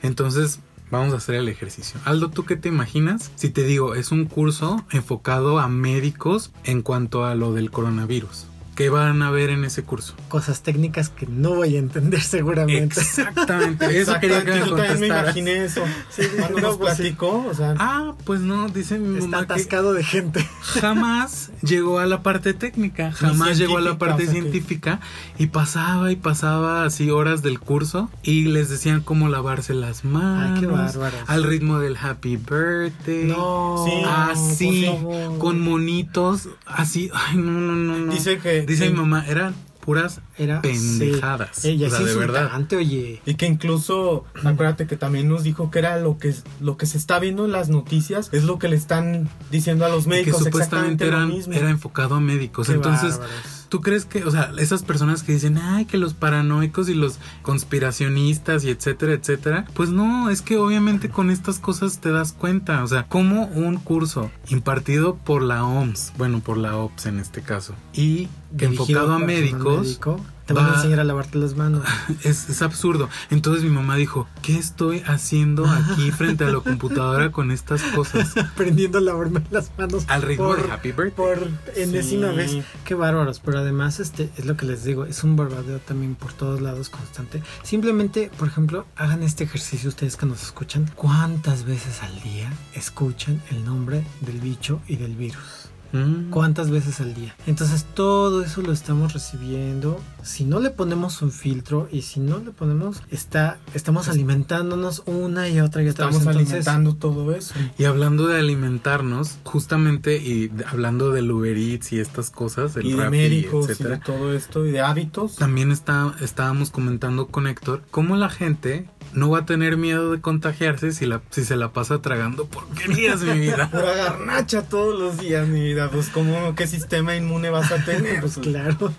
[0.01, 0.59] Entonces,
[0.91, 1.99] vamos a hacer el ejercicio.
[2.05, 3.31] Aldo, ¿tú qué te imaginas?
[3.35, 8.47] Si te digo, es un curso enfocado a médicos en cuanto a lo del coronavirus.
[8.79, 10.13] ¿Qué van a ver en ese curso?
[10.29, 12.97] Cosas técnicas que no voy a entender seguramente.
[13.01, 13.85] Exactamente.
[13.99, 15.23] Eso quería que me Yo también me contestaras.
[15.35, 15.83] imaginé eso.
[16.09, 17.01] Sí, Cuando no, nos pues sí.
[17.03, 20.47] platicó, o sea, Ah, pues no, dice mi Está mamá que atascado de gente.
[20.61, 25.01] jamás llegó a la parte técnica, jamás llegó a la parte o sea que- científica
[25.37, 30.53] y pasaba y pasaba así horas del curso y les decían cómo lavarse las manos
[30.55, 31.19] Ay, qué bárbaros.
[31.27, 33.25] al ritmo del happy birthday.
[33.25, 33.83] No.
[33.85, 33.91] Sí.
[34.07, 34.89] Así,
[35.37, 38.13] con monitos, así, ay, no, no, no, no.
[38.13, 41.49] Dice que- Dice que- mi mamá, eran puras Era pendejadas.
[41.53, 41.69] Sí.
[41.69, 42.51] Ella o sea, es de verdad.
[42.77, 43.21] oye.
[43.25, 46.97] Y que incluso, acuérdate que también nos dijo que era lo que, lo que se
[46.97, 50.43] está viendo en las noticias, es lo que le están diciendo a los que médicos.
[50.43, 51.53] supuestamente exactamente lo eran, mismo.
[51.53, 52.67] era enfocado a médicos.
[52.67, 53.58] Qué Entonces, bárbaros.
[53.69, 57.19] ¿Tú crees que, o sea, esas personas que dicen, ay, que los paranoicos y los
[57.41, 59.65] conspiracionistas y etcétera, etcétera?
[59.73, 62.83] Pues no, es que obviamente con estas cosas te das cuenta.
[62.83, 67.41] O sea, como un curso impartido por la OMS, bueno, por la OPS en este
[67.41, 68.27] caso, y
[68.57, 71.83] enfocado a médicos, médico, te van a enseñar a lavarte las manos.
[72.23, 73.07] es, es absurdo.
[73.29, 78.35] Entonces mi mamá dijo, ¿qué estoy haciendo aquí frente a la computadora con estas cosas?
[78.37, 80.05] Aprendiendo a lavarme las manos.
[80.07, 81.11] Al ritmo por, de Happy Birthday.
[81.11, 82.35] Por enésima Sí.
[82.35, 82.57] vez.
[82.83, 83.39] Qué bárbaros.
[83.39, 85.05] Pero además, este es lo que les digo.
[85.05, 87.43] Es un barbadeo también por todos lados constante.
[87.63, 90.89] Simplemente, por ejemplo, hagan este ejercicio ustedes que nos escuchan.
[90.95, 95.68] ¿Cuántas veces al día escuchan el nombre del bicho y del virus?
[95.91, 96.29] Mm.
[96.29, 97.35] ¿Cuántas veces al día?
[97.47, 99.99] Entonces todo eso lo estamos recibiendo.
[100.23, 105.49] Si no le ponemos un filtro y si no le ponemos, está, estamos alimentándonos una
[105.49, 106.35] y otra y otra Estamos vez.
[106.35, 107.53] Entonces, alimentando todo eso.
[107.77, 112.85] Y hablando de alimentarnos, justamente, y de- hablando del Uber Eats y estas cosas, el
[112.87, 115.35] y de médicos y de etcétera, todo esto y de hábitos.
[115.37, 120.21] también está, estábamos comentando con Héctor cómo la gente no va a tener miedo de
[120.21, 123.69] contagiarse si, la, si se la pasa tragando porquerías, mi vida.
[123.71, 125.89] Pura garnacha todos los días, mi vida.
[125.91, 128.19] Pues, ¿cómo, ¿qué sistema inmune vas a tener?
[128.29, 128.93] Pues claro.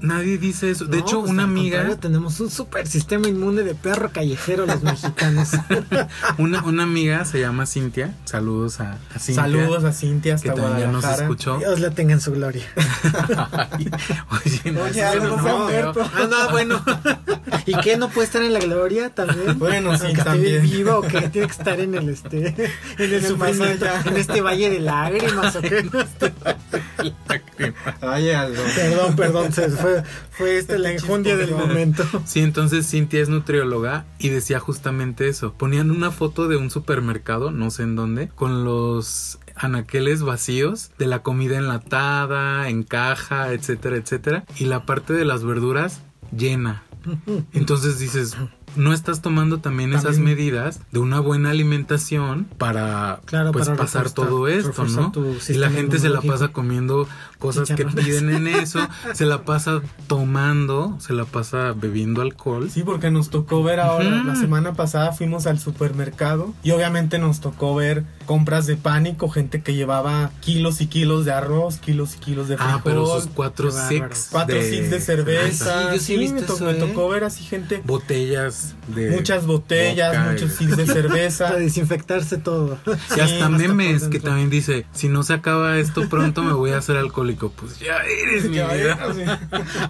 [0.00, 0.84] Nadie dice eso.
[0.86, 4.82] De No, hecho, pues, una amiga, tenemos un super sistema inmune de perro callejero los
[4.82, 5.50] mexicanos.
[6.38, 8.14] una, una amiga se llama Cintia.
[8.24, 9.42] Saludos a, a Cintia.
[9.42, 11.58] Saludos a Cintia que también nos escuchó.
[11.58, 12.64] Dios la tenga en su gloria.
[14.30, 16.10] Oye, no, Oye, no, no, muerto.
[16.14, 16.82] Ah, no, bueno.
[17.66, 19.58] ¿Y qué no puede estar en la gloria también?
[19.66, 20.62] Bueno, sí, esté también.
[20.62, 22.48] viva o que tiene que estar en el este
[22.98, 25.88] en el, sufrimiento, en este valle de lágrimas o qué.
[28.00, 28.62] Ay, algo.
[28.74, 32.04] Perdón, perdón, se fue, fue este la enjundia del momento.
[32.24, 35.54] Sí, entonces Cintia es nutrióloga y decía justamente eso.
[35.54, 41.06] Ponían una foto de un supermercado, no sé en dónde, con los anaqueles vacíos de
[41.06, 46.02] la comida enlatada, en caja, etcétera, etcétera, y la parte de las verduras
[46.36, 46.82] llena.
[47.52, 48.36] Entonces dices,
[48.76, 54.04] no estás tomando también, esas medidas de una buena alimentación para Claro, pues para pasar
[54.06, 55.12] reforzar- todo esto, ¿no?
[55.48, 57.08] Y la gente se la pasa comiendo
[57.38, 62.70] cosas que piden en eso, se la pasa tomando, se la pasa bebiendo alcohol.
[62.70, 67.40] Sí, porque nos tocó ver ahora, la semana pasada fuimos al supermercado y obviamente nos
[67.40, 72.18] tocó ver compras de pánico, gente que llevaba kilos y kilos de arroz, kilos y
[72.18, 72.74] kilos de frijol.
[72.76, 74.28] Ah, pero sus cuatro six.
[74.32, 75.90] Cuatro six de cerveza.
[75.90, 76.74] Sí, yo sí he visto me, to- eso, me ¿eh?
[76.74, 79.10] tocó ver así gente, Botellas de.
[79.10, 81.54] muchas botellas, muchos six de Para cerveza.
[81.58, 82.78] desinfectarse todo.
[82.86, 84.30] Y Sí, hasta memes que dentro.
[84.30, 87.50] también dice: Si no se acaba esto pronto, me voy a hacer alcohólico.
[87.50, 88.68] Pues ya eres mi vida.
[89.14, 89.28] ves,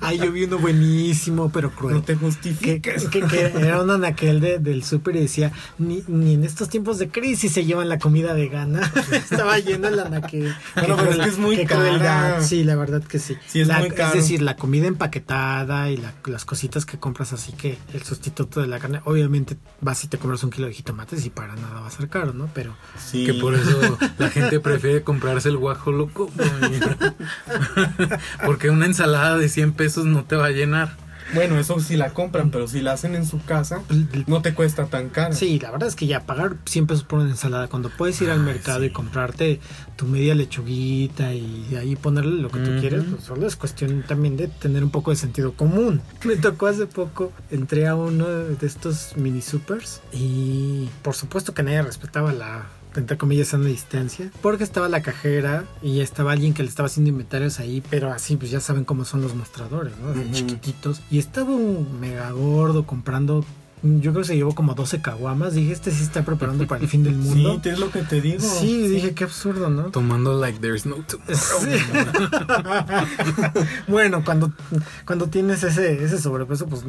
[0.01, 1.97] Ay, yo vi uno buenísimo, pero cruel.
[1.97, 3.05] No te que, justifiques.
[3.09, 6.99] que- que era un anaquel de, del súper y decía, ni, ni en estos tiempos
[6.99, 8.91] de crisis se llevan la comida vegana.
[9.13, 10.55] Estaba lleno el anaquel.
[10.75, 11.99] Bueno, pero es que es muy crueldad.
[11.99, 12.43] cara.
[12.43, 13.37] Sí, la verdad que sí.
[13.47, 14.09] Sí, es La- muy caro.
[14.17, 18.61] Es decir, la comida empaquetada y la- las cositas que compras así que el sustituto
[18.61, 21.81] de la carne, obviamente vas y te compras un kilo de jitomates y para nada
[21.81, 22.49] va a ser caro, ¿no?
[22.55, 23.25] Pero Sí.
[23.25, 26.31] Que por eso la gente prefiere comprarse el guajo loco.
[28.45, 31.06] Porque una ensalada de 100 pesos no te va a llenar.
[31.35, 33.83] Bueno, eso sí la compran, pero si la hacen en su casa,
[34.27, 35.35] no te cuesta tan caro.
[35.35, 38.31] Sí, la verdad es que ya pagar 100 pesos por una ensalada cuando puedes ir
[38.31, 38.87] al Ay, mercado sí.
[38.87, 39.61] y comprarte
[39.97, 44.37] tu media lechuguita y ahí ponerle lo que tú quieres, pues solo es cuestión también
[44.37, 46.01] de tener un poco de sentido común.
[46.25, 51.63] Me tocó hace poco, entré a uno de estos mini supers y por supuesto que
[51.63, 56.63] nadie respetaba la entre comillas sana distancia porque estaba la cajera y estaba alguien que
[56.63, 60.11] le estaba haciendo inventarios ahí pero así pues ya saben cómo son los mostradores ¿no?
[60.11, 60.33] Ujú.
[60.33, 63.45] chiquititos y estaba un mega gordo comprando
[64.01, 65.55] yo creo que se llevó como 12 caguamas.
[65.55, 67.61] Dije, este sí está preparando para el fin del mundo.
[67.63, 68.41] Sí, es lo que te digo.
[68.41, 69.85] Sí, dije, qué absurdo, ¿no?
[69.91, 71.37] Tomando like there's no tomorrow.
[71.37, 71.69] Sí.
[73.89, 74.53] bueno, cuando,
[75.05, 76.83] cuando tienes ese, ese sobrepeso, pues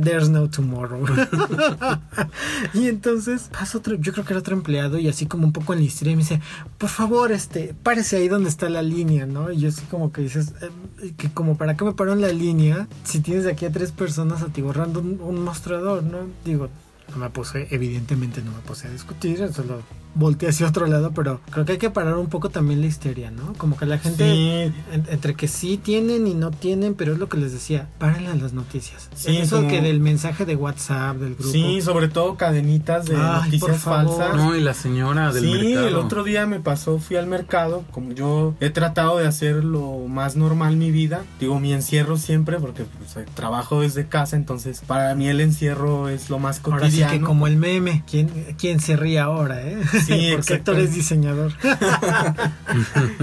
[0.00, 1.04] there's no tomorrow.
[2.74, 5.72] y entonces pasa otro, yo creo que era otro empleado y así como un poco
[5.72, 6.40] en la historia me dice,
[6.78, 9.50] por favor, este, párese ahí donde está la línea, ¿no?
[9.52, 10.54] Y yo así como que dices,
[11.02, 13.72] eh, que como para qué me paro en la línea si tienes de aquí a
[13.72, 16.18] tres personas atiborrando un, un mostrador, ¿no?
[16.44, 16.68] Digo,
[17.10, 19.82] no me puse, evidentemente no me puse a discutir, solo
[20.14, 23.30] volteé hacia otro lado, pero creo que hay que parar un poco también la histeria,
[23.30, 23.52] ¿no?
[23.54, 24.72] Como que la gente, Sí.
[24.92, 28.30] en- entre que sí tienen y no tienen, pero es lo que les decía, párenle
[28.30, 29.08] a las noticias.
[29.14, 31.50] Sí, Eso como- que del mensaje de WhatsApp, del grupo.
[31.52, 34.18] Sí, sobre todo cadenitas de Ay, noticias favor.
[34.18, 34.36] falsas.
[34.36, 35.88] No, y la señora del sí, mercado.
[35.88, 40.06] el otro día me pasó, fui al mercado, como yo he tratado de hacer lo
[40.08, 45.14] más normal mi vida, digo mi encierro siempre, porque pues, trabajo desde casa, entonces para
[45.14, 47.12] mí el encierro es lo más Ahora sí cotidiano.
[47.12, 49.78] que como el meme, ¿quién, quién se ríe ahora, eh?
[50.06, 51.52] Sí, Porque Héctor es diseñador.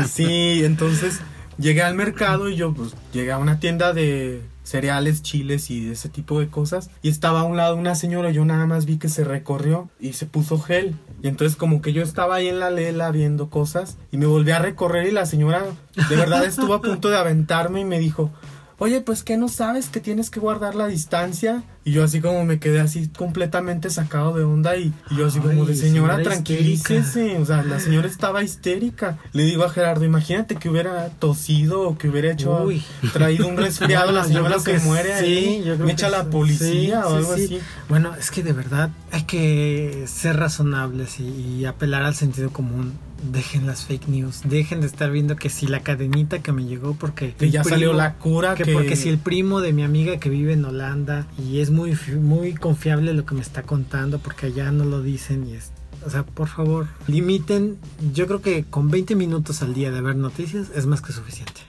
[0.08, 1.20] Sí, entonces
[1.58, 6.10] llegué al mercado y yo pues llegué a una tienda de cereales, chiles y ese
[6.10, 6.90] tipo de cosas.
[7.02, 10.14] Y estaba a un lado una señora, yo nada más vi que se recorrió y
[10.14, 10.96] se puso gel.
[11.24, 14.52] Y entonces como que yo estaba ahí en la lela viendo cosas y me volví
[14.52, 15.64] a recorrer y la señora
[16.10, 18.32] de verdad estuvo a punto de aventarme y me dijo
[18.80, 21.64] Oye, pues que no sabes que tienes que guardar la distancia.
[21.84, 25.40] Y yo así como me quedé así completamente sacado de onda y, y yo así
[25.40, 27.38] como de señora, tranquilícese.
[27.38, 29.18] O sea, la señora estaba histérica.
[29.34, 32.84] Le digo a Gerardo, imagínate que hubiera tosido o que hubiera hecho Uy.
[33.14, 35.58] traído un resfriado, la señora se muere sí, ahí.
[35.66, 36.28] yo creo me que echa la sí.
[36.32, 37.60] policía Sí, o algo sí, así.
[37.90, 41.24] Bueno, es que de verdad hay que ser razonables y,
[41.62, 42.94] y apelar al sentido común.
[43.32, 46.94] Dejen las fake news, dejen de estar viendo que si la cadenita que me llegó
[46.94, 50.18] porque Que ya salió la cura, que, que, porque si el primo de mi amiga
[50.18, 54.48] que vive en Holanda y es muy muy confiable lo que me está contando porque
[54.48, 55.72] allá no lo dicen y es
[56.06, 57.78] o sea, por favor, limiten.
[58.14, 61.62] Yo creo que con 20 minutos al día de ver noticias es más que suficiente.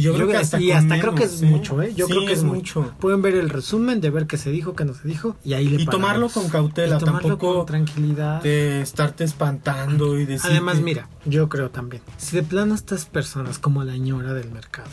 [0.00, 1.46] Y yo creo que hasta, y creo que es ¿eh?
[1.46, 1.92] mucho, ¿eh?
[1.94, 2.92] Yo Sí, creo que es mucho.
[3.00, 5.68] Pueden ver el resumen de ver qué se dijo, qué no se dijo y ahí
[5.68, 6.32] le Y tomarlo paramos.
[6.32, 8.42] con cautela, Y tomarlo tampoco con tranquilidad.
[8.42, 13.58] de estarte espantando y decir Además, mira, yo creo también, si de plano estas personas
[13.58, 14.90] como la ñora del mercado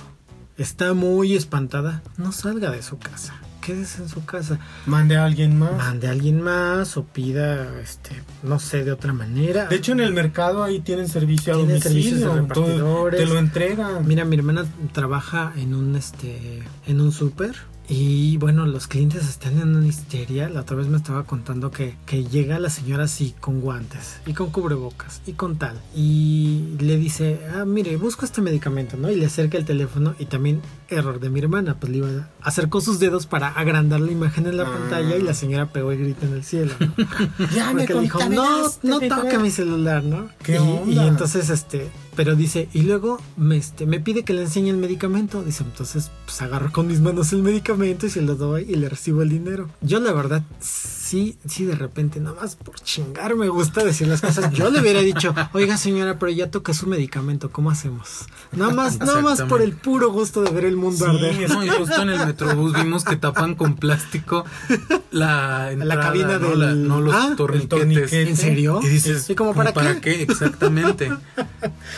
[0.58, 3.34] está muy espantada, no salga de su casa.
[3.68, 4.60] Quédese en su casa.
[4.86, 5.74] mande a alguien más.
[5.74, 9.66] Mande a alguien más o pida, este, no sé, de otra manera.
[9.66, 13.20] De hecho, en el mercado ahí tienen servicio a Tienen servicios de repartidores.
[13.20, 14.08] te lo entregan.
[14.08, 17.58] Mira, mi hermana trabaja en un este en un súper
[17.90, 20.50] y bueno, los clientes están en una histeria.
[20.50, 24.34] La otra vez me estaba contando que, que llega la señora así con guantes y
[24.34, 25.80] con cubrebocas y con tal.
[25.96, 29.10] Y le dice, ah, mire, busco este medicamento, ¿no?
[29.10, 32.30] Y le acerca el teléfono y también, error de mi hermana, pues le iba a
[32.42, 34.72] acercó sus dedos para agrandar la imagen en la Ah.
[34.78, 36.74] pantalla y la señora pegó y grita en el cielo.
[36.80, 36.94] ¿no?
[37.56, 39.16] Ya me Porque le dijo, no, no bebé".
[39.16, 40.28] toque mi celular, ¿no?
[40.44, 41.06] ¿Qué y, onda?
[41.06, 44.78] y entonces, este, pero dice, y luego me, este, me pide que le enseñe el
[44.78, 45.44] medicamento.
[45.44, 48.90] Dice, entonces, pues agarro con mis manos el medicamento y se lo doy y le
[48.90, 49.70] recibo el dinero.
[49.82, 54.22] Yo, la verdad, sí, sí, de repente, nada más por chingar me gusta decir las
[54.22, 54.52] cosas.
[54.54, 58.26] Yo le hubiera dicho, oiga, señora, pero ya toca su medicamento, ¿cómo hacemos?
[58.52, 61.50] Nada más, nada más por el puro gusto de ver el mundo Sí, arder.
[61.50, 64.44] No, y justo en el metrobús vimos que tapan con plástico
[65.12, 66.50] la entrada, cabina ¿no?
[66.50, 67.70] del- La- no los Ah, torniquetes.
[67.70, 68.22] torniquete.
[68.30, 68.80] ¿En serio?
[68.84, 70.18] Y dices, ¿Y como para para qué?
[70.18, 70.22] qué?
[70.24, 71.12] Exactamente.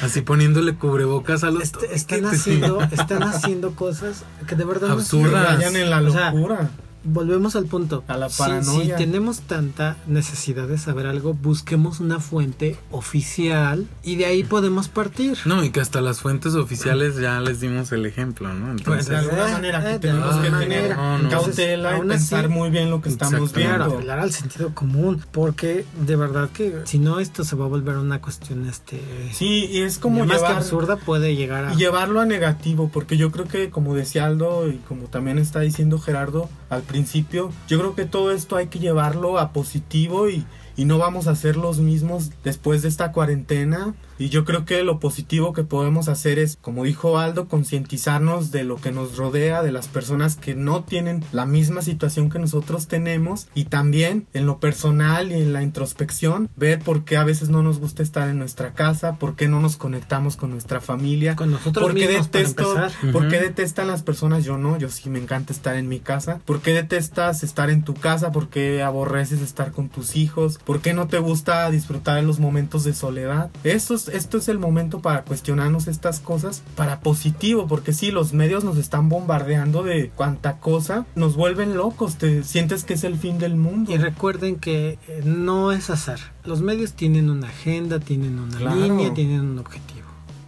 [0.02, 4.94] Así poniéndole cubrebocas a los Est- están haciendo, están haciendo cosas que de verdad no
[4.96, 5.32] Absurdas.
[5.32, 5.58] sirven.
[5.58, 6.70] Vayan en la O sea, locura.
[7.04, 8.04] Volvemos al punto.
[8.08, 8.98] A la Si- paranoia.
[8.98, 14.88] Si, tenemos tanta necesidad de saber algo, busquemos una fuente oficial y de ahí podemos
[14.88, 15.38] partir.
[15.46, 18.68] No, y que hasta las fuentes oficiales ya les dimos el ejemplo, ¿no?
[18.68, 20.60] Pues, Entonces, de alguna eh, manera eh, tenemos que manera.
[20.82, 21.30] tener No, no.
[21.30, 23.84] cautela y así, pensar muy bien lo que estamos viendo.
[23.86, 27.98] apelar al sentido común, porque de verdad que si no esto se va a volver
[27.98, 29.02] una cuestión este
[29.34, 33.18] Sí, y es como más que absurda puede llegar a y llevarlo a negativo, porque
[33.18, 37.80] yo creo que como decía Aldo y como también está diciendo Gerardo al principio, yo
[37.80, 41.56] creo que todo esto hay que llevarlo a positivo y, y no vamos a ser
[41.56, 43.94] los mismos después de esta cuarentena.
[44.20, 48.66] Y yo creo que lo positivo que podemos hacer es, como dijo Aldo, concientizarnos de
[48.66, 52.88] lo que nos rodea, de las personas que no tienen la misma situación que nosotros
[52.88, 57.50] tenemos y también en lo personal y en la introspección, ver por qué a veces
[57.50, 61.38] no nos gusta estar en nuestra casa, por qué no nos conectamos con nuestra familia,
[61.38, 62.76] con nosotros ¿Por qué mismos para detesto?
[62.76, 63.12] empezar.
[63.14, 64.44] ¿Por qué detestan las personas?
[64.44, 66.42] Yo no, yo sí me encanta estar en mi casa.
[66.46, 68.34] ¿Por qué detestas estar en tu casa?
[68.34, 70.58] ¿Por qué aborreces estar con tus hijos?
[70.58, 73.50] ¿Por qué no te gusta disfrutar de los momentos de soledad?
[73.64, 78.34] Esto es, esto es el momento para cuestionarnos estas cosas para positivo, porque sí, los
[78.34, 83.16] medios nos están bombardeando de cuánta cosa, nos vuelven locos, te sientes que es el
[83.18, 83.92] fin del mundo.
[83.92, 86.20] Y recuerden que eh, no es azar.
[86.44, 88.76] Los medios tienen una agenda, tienen una Claro.
[88.82, 90.00] línea, tienen un objetivo.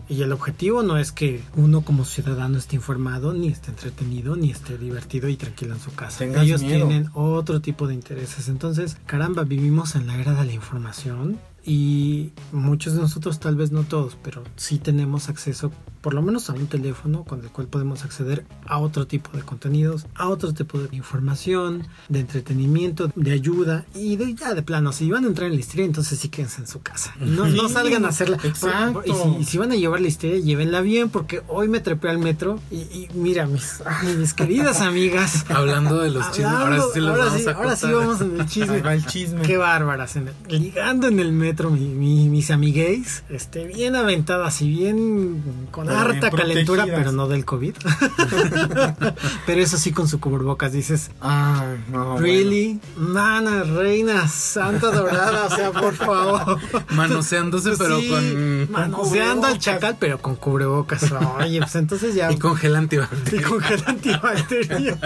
[0.09, 4.51] Y el objetivo no es que uno como ciudadano esté informado, ni esté entretenido, ni
[4.51, 6.19] esté divertido y tranquilo en su casa.
[6.19, 6.85] Tengas Ellos miedo.
[6.85, 8.49] tienen otro tipo de intereses.
[8.49, 13.71] Entonces, caramba, vivimos en la era de la información y muchos de nosotros, tal vez
[13.71, 17.67] no todos, pero sí tenemos acceso por lo menos a un teléfono con el cual
[17.67, 23.31] podemos acceder a otro tipo de contenidos, a otro tipo de información, de entretenimiento, de
[23.31, 26.29] ayuda y de ya de plano, si van a entrar en la histeria, entonces sí
[26.29, 27.13] quédense en su casa.
[27.19, 28.37] No, salgan a hacerla.
[28.43, 29.03] exacto.
[29.05, 32.09] Y si, y si van a llevar la histeria, llévenla bien porque hoy me trepé
[32.09, 35.45] al metro y, y mira, mis, ay, mis queridas amigas.
[35.49, 38.39] Hablando de los chismes, ahora sí los ahora vamos sí, a ahora sí vamos en
[38.39, 38.81] el chisme.
[38.81, 39.41] El.
[39.45, 40.15] Qué bárbaras.
[40.15, 45.41] en el- ligando en el metro, mi- mi- mis amigues, este, bien aventadas y bien
[45.71, 47.75] con harta calentura, pero no del COVID.
[49.45, 52.17] pero eso sí con su cubrebocas dices, Ay, no.
[52.17, 56.59] really, mana, reina, santa dorada, o sea, por favor.
[56.91, 58.71] Manoseándose, pero Sí, con.
[58.71, 61.11] manoseando al chacal, pero con cubrebocas.
[61.39, 62.31] Oye, pues entonces ya.
[62.31, 63.43] Y con gel y antibacterial.
[63.49, 64.97] con gel antibacterial.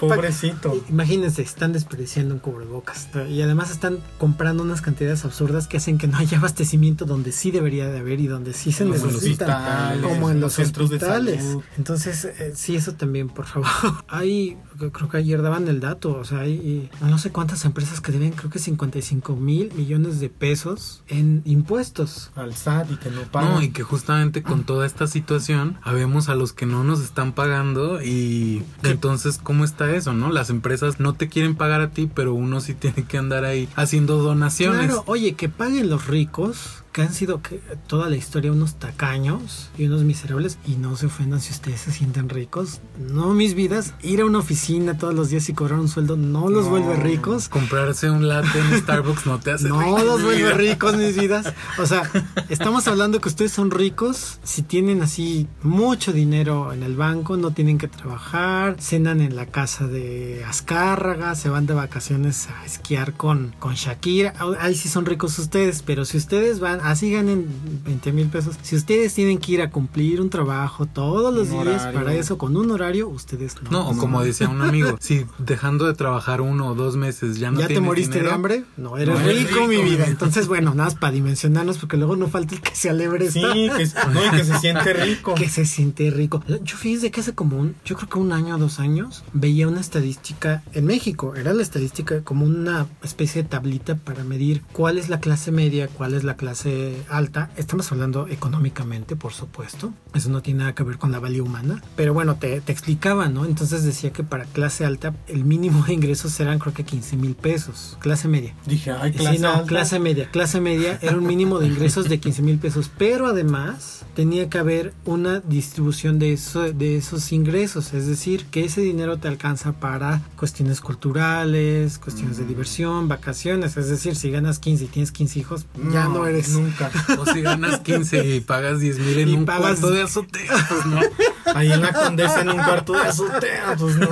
[0.00, 0.82] bueno, Pobrecito.
[0.88, 6.06] Imagínense, están desperdiciando un cubrebocas y además están comprando unas cantidades absurdas que hacen que
[6.06, 10.30] no haya abastecimiento donde sí debería de haber y donde sí se necesitan, hospitales, como
[10.30, 11.42] en los los centros de hospitales.
[11.42, 11.62] salud.
[11.78, 13.68] Entonces, eh, sí, eso también, por favor.
[14.08, 14.56] Hay,
[14.92, 18.32] creo que ayer daban el dato, o sea, hay no sé cuántas empresas que deben,
[18.32, 22.30] creo que 55 mil millones de pesos en impuestos.
[22.34, 23.54] Al SAT y que no pagan.
[23.54, 27.32] No, y que justamente con toda esta situación, habemos a los que no nos están
[27.32, 30.30] pagando y entonces, ¿cómo está eso, no?
[30.30, 33.68] Las empresas no te quieren pagar a ti, pero uno sí tiene que andar ahí
[33.76, 34.86] haciendo donaciones.
[34.86, 39.70] Claro, oye, que paguen los ricos, que han sido que toda la historia unos tacaños
[39.78, 42.80] y unos miserables, y no se ofendan si ustedes se sienten ricos.
[42.98, 46.48] No, mis vidas, ir a una oficina todos los días y cobrar un sueldo no
[46.48, 46.70] los No.
[46.70, 47.48] vuelve ricos.
[47.48, 51.52] Comprarse un latte en Starbucks no te hace No rico, los vuelve ricos, mis vidas.
[51.78, 52.02] O sea,
[52.48, 57.52] estamos hablando que ustedes son ricos si tienen así mucho dinero en el banco, no
[57.52, 63.14] tienen que trabajar, cenan en la casa de Azcárraga, se van de vacaciones a esquiar
[63.14, 64.34] con, con Shakira.
[64.60, 67.46] Ahí sí son ricos ustedes, pero si ustedes van, así ganen
[67.84, 71.64] 20 mil pesos, si ustedes tienen que ir a cumplir un trabajo todos los Un
[71.64, 72.00] días horario.
[72.00, 73.70] para eso con un horario, ustedes no.
[73.70, 77.50] No, o como decía un amigo, si dejando de trabajar uno o dos meses ya
[77.50, 78.64] no ¿Ya te moriste de hambre?
[78.76, 80.06] No, eres No eres rico, mi vida.
[80.06, 83.30] Entonces, bueno, nada más para dimensionarnos, porque luego no falta el que se alebre.
[83.30, 85.34] Sí, que, no, y que se siente rico.
[85.36, 86.42] que se siente rico.
[86.62, 89.68] Yo fíjese que hace como un, yo creo que un año o dos años, veía
[89.68, 91.34] una estadística en México.
[91.36, 95.88] Era la estadística como una especie de tablita para medir cuál es la clase media,
[95.88, 96.69] cuál es la clase
[97.08, 97.50] alta.
[97.56, 99.92] Estamos hablando económicamente, por supuesto.
[100.14, 101.82] Eso no tiene nada que ver con la valía humana.
[101.96, 103.44] Pero bueno, te, te explicaba, ¿no?
[103.44, 107.34] Entonces decía que para clase alta el mínimo de ingresos eran creo que 15 mil
[107.34, 107.96] pesos.
[108.00, 108.54] Clase media.
[108.66, 109.66] Dije, ay, Sí, clase no, alta.
[109.66, 110.30] clase media.
[110.30, 114.58] Clase media era un mínimo de ingresos de 15 mil pesos, pero además tenía que
[114.58, 119.72] haber una distribución de, eso, de esos ingresos, es decir, que ese dinero te alcanza
[119.72, 122.40] para cuestiones culturales, cuestiones Mm.
[122.42, 126.58] de diversión, vacaciones, es decir, si ganas 15 y tienes 15 hijos, ya no eres...
[126.62, 126.90] Nunca.
[127.18, 130.66] o si ganas 15 y pagas 10 mil en Y un pagas- cuarto de azotea,
[130.68, 131.00] pues no.
[131.54, 134.08] Ahí en la condesa en un cuarto de azotea, pues no.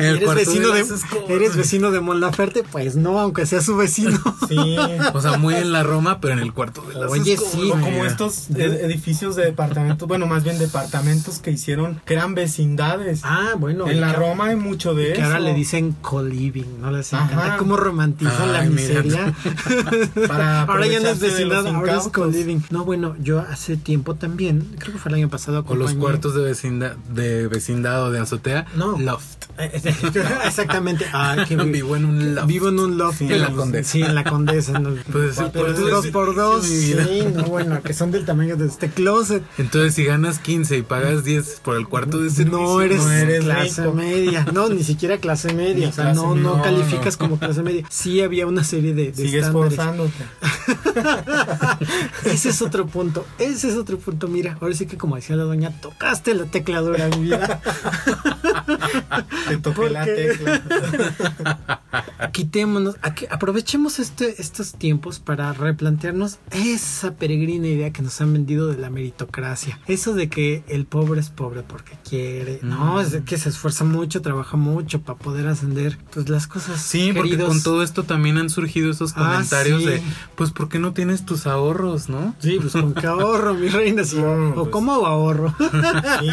[0.00, 1.30] El ¿Eres vecino, de, escobas.
[1.30, 2.00] ¿Eres vecino de?
[2.72, 4.18] Pues no, aunque sea su vecino.
[4.48, 4.76] Sí.
[5.14, 7.80] O sea, muy en la Roma, pero en el cuarto de las Oye, sí, O
[7.80, 13.20] como estos ed- edificios de departamentos, bueno, más bien departamentos que hicieron, que eran vecindades.
[13.24, 13.88] Ah, bueno.
[13.88, 15.24] en la que- Roma hay mucho de Que eso.
[15.24, 16.90] ahora le dicen co-living, ¿no?
[16.90, 17.56] Les encanta Ajá.
[17.56, 19.32] cómo romantizan la miseria.
[20.28, 22.60] Para ahora ya no es de vecindad, ahora es co-living.
[22.70, 25.64] No, bueno, yo hace tiempo también, creo que fue el año pasado.
[25.66, 28.66] O los acompañé- cuartos de vecindad, de vecindad o de azotea.
[28.76, 28.98] No.
[28.98, 29.44] Loft.
[29.56, 29.94] Eh, eh,
[30.46, 31.06] Exactamente.
[31.12, 32.48] Ah, que vi- Vivo en un loft.
[32.48, 33.18] Vivo en un loft.
[33.18, 33.88] Sí, en la Condesa.
[33.92, 34.78] Sí, en la condesa.
[34.80, 34.90] ¿no?
[35.12, 36.64] Pues, Pero dos por dos.
[36.66, 36.96] Sí,
[37.32, 39.44] no, bueno, que son del tamaño de este closet.
[39.56, 43.12] Entonces, si ganas 15 y pagas 10 por el cuarto de servicio, No eres, no
[43.12, 43.94] eres clase rico.
[43.94, 44.44] media.
[44.52, 45.74] No, ni siquiera clase media.
[45.74, 47.84] Ni o sea, no, no calificas como clase media.
[47.90, 49.78] Sí había una serie de, de Sigue estándares.
[49.78, 50.24] esforzándote.
[52.24, 54.28] ese es otro punto, ese es otro punto.
[54.28, 57.60] Mira, ahora sí que como decía la doña, tocaste la tecladura, mi vida.
[59.48, 60.62] Te toqué la tecla.
[62.32, 62.96] Quitémonos,
[63.30, 68.90] aprovechemos este, estos tiempos para replantearnos esa peregrina idea que nos han vendido de la
[68.90, 69.78] meritocracia.
[69.86, 72.58] Eso de que el pobre es pobre porque quiere.
[72.62, 76.80] No, es que se esfuerza mucho, trabaja mucho para poder ascender pues las cosas.
[76.80, 80.02] Sí, porque con todo esto también han surgido esos ah, comentarios de,
[80.34, 82.34] pues, ¿por qué no tienes tus ahorros, no?
[82.38, 84.02] Sí, pues con qué ahorro, mi reina.
[84.02, 84.68] o pues.
[84.70, 85.54] cómo ahorro.
[86.20, 86.30] Sí,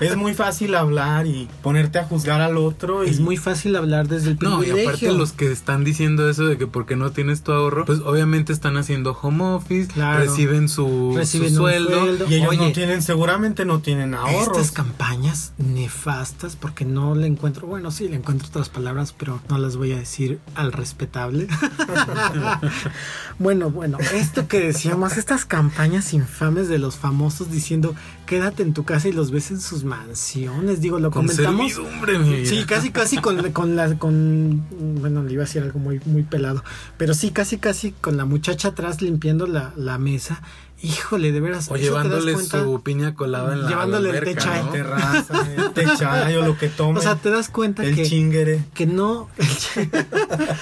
[0.00, 3.02] es muy fácil hablar y ponerte a juzgar al otro.
[3.02, 4.74] Es muy fácil hablar desde el privilegio.
[4.74, 7.84] No, y aparte los que están diciendo eso de que porque no tienes tu ahorro,
[7.84, 11.18] pues obviamente están haciendo home office, reciben su,
[11.54, 14.58] sueldo, y ellos no tienen, seguramente no tienen ahorros.
[14.58, 19.58] Estas campañas nefastas, porque no le encuentro, bueno, sí le encuentro otras palabras, pero no
[19.58, 21.48] las voy a decir al respetable.
[23.38, 23.98] bueno, bueno,
[24.30, 29.12] esto que decíamos, estas campañas infames de los famosos diciendo quédate en tu casa y
[29.12, 31.72] los ves en sus mansiones, digo, lo comentamos.
[32.44, 34.64] Sí, casi, casi con, con la, con,
[35.00, 36.62] bueno, le iba a decir algo muy, muy pelado,
[36.96, 40.40] pero sí, casi, casi con la muchacha atrás limpiando la, la mesa
[40.82, 41.70] Híjole, de veras.
[41.70, 44.70] O llevándole su piña colada en la Llevándole el techa ¿no?
[44.72, 45.46] terraza,
[46.30, 46.98] el lo que tome.
[46.98, 48.04] O sea, te das cuenta el que...
[48.04, 48.64] chingere.
[48.72, 49.28] Que no...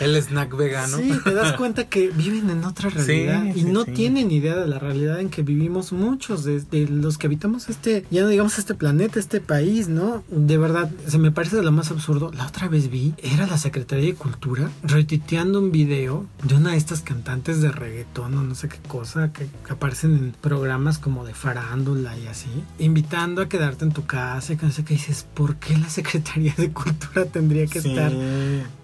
[0.00, 0.96] El, snack vegano.
[0.96, 4.78] Sí, te das cuenta que viven en otra realidad y no tienen idea de la
[4.78, 9.20] realidad en que vivimos muchos de, los que habitamos este, ya no digamos este planeta,
[9.20, 10.24] este país, ¿no?
[10.30, 12.32] De verdad, se me parece de lo más absurdo.
[12.34, 16.76] La otra vez vi, era la Secretaría de Cultura retuiteando un video de una de
[16.76, 19.72] estas cantantes de reggaetón o no sé qué cosa que, que
[20.16, 22.48] en programas como de farándula y así,
[22.78, 25.88] invitando a quedarte en tu casa y que no sé qué dices, ¿por qué la
[25.98, 28.12] Secretaría de Cultura tendría que estar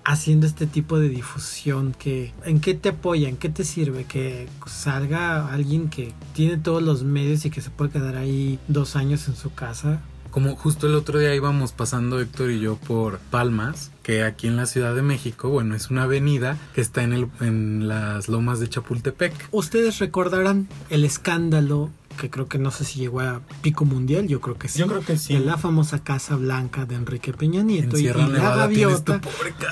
[0.05, 1.95] haciendo este tipo de difusión?
[1.99, 3.29] Que, ¿En qué te apoya?
[3.29, 4.05] ¿En qué te sirve?
[4.05, 8.97] Que salga alguien que tiene todos los medios y que se puede quedar ahí dos
[8.97, 10.01] años en su casa
[10.35, 14.57] como justo el otro día íbamos pasando Héctor y yo por Palmas, que aquí en
[14.57, 18.59] la Ciudad de México, bueno, es una avenida que está en, el, en las lomas
[18.59, 19.33] de Chapultepec.
[19.53, 24.41] Ustedes recordarán el escándalo que creo que no sé si llegó a pico mundial, yo
[24.41, 24.79] creo que sí.
[24.79, 25.35] Yo creo que sí.
[25.35, 29.21] En la famosa Casa Blanca de Enrique Peña Nieto y, la gaviota.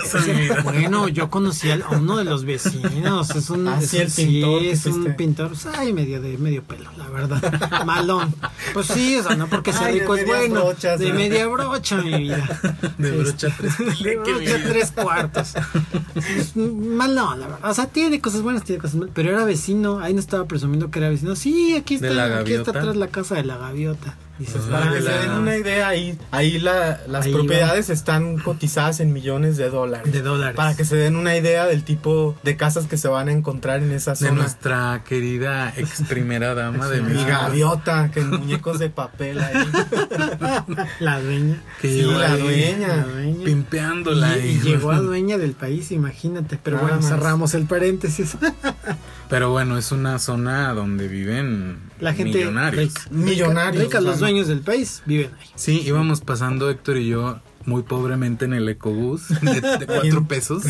[0.65, 4.87] bueno, yo conocí a uno de los vecinos, es un, ah, es, el pintor, es
[4.87, 7.85] un pintor, pues, ay, medio de medio pelo, la verdad.
[7.87, 8.35] Malón.
[8.73, 10.65] Pues sí, eso no porque sea rico es bueno.
[10.73, 12.49] de media brocha, mi vida.
[12.99, 15.55] De brocha tres, de brocha tres cuartos.
[16.55, 17.71] Malón, la verdad.
[17.71, 20.91] O sea, tiene cosas buenas, tiene cosas malas, pero era vecino, ahí no estaba presumiendo
[20.91, 21.35] que era vecino.
[21.37, 24.17] Sí, aquí está aquí está atrás la casa de la gaviota.
[24.39, 29.57] Dices, para que se den una idea, ahí, ahí las propiedades están cotizadas en millones
[29.57, 30.13] de dólares.
[30.13, 30.57] De dólares.
[30.57, 33.83] Para que se den una idea del tipo de casas que se van a encontrar
[33.83, 34.31] en esa zona.
[34.31, 39.55] De nuestra querida ex primera dama de Mi gaviota, que muñecos de papel ahí.
[41.01, 41.63] la dueña.
[41.81, 43.07] sí, la dueña.
[43.45, 44.39] Pimpeándola.
[44.39, 46.59] Y, y, llegó a dueña del país, imagínate.
[46.63, 48.37] Pero bueno, cerramos el paréntesis.
[49.29, 52.93] Pero bueno, es una zona donde viven la gente millonarios.
[53.11, 53.95] millonarios.
[54.03, 55.49] los dueños del país viven ahí.
[55.55, 60.65] Sí, íbamos pasando Héctor y yo muy pobremente en el ecobús de, cuatro pesos.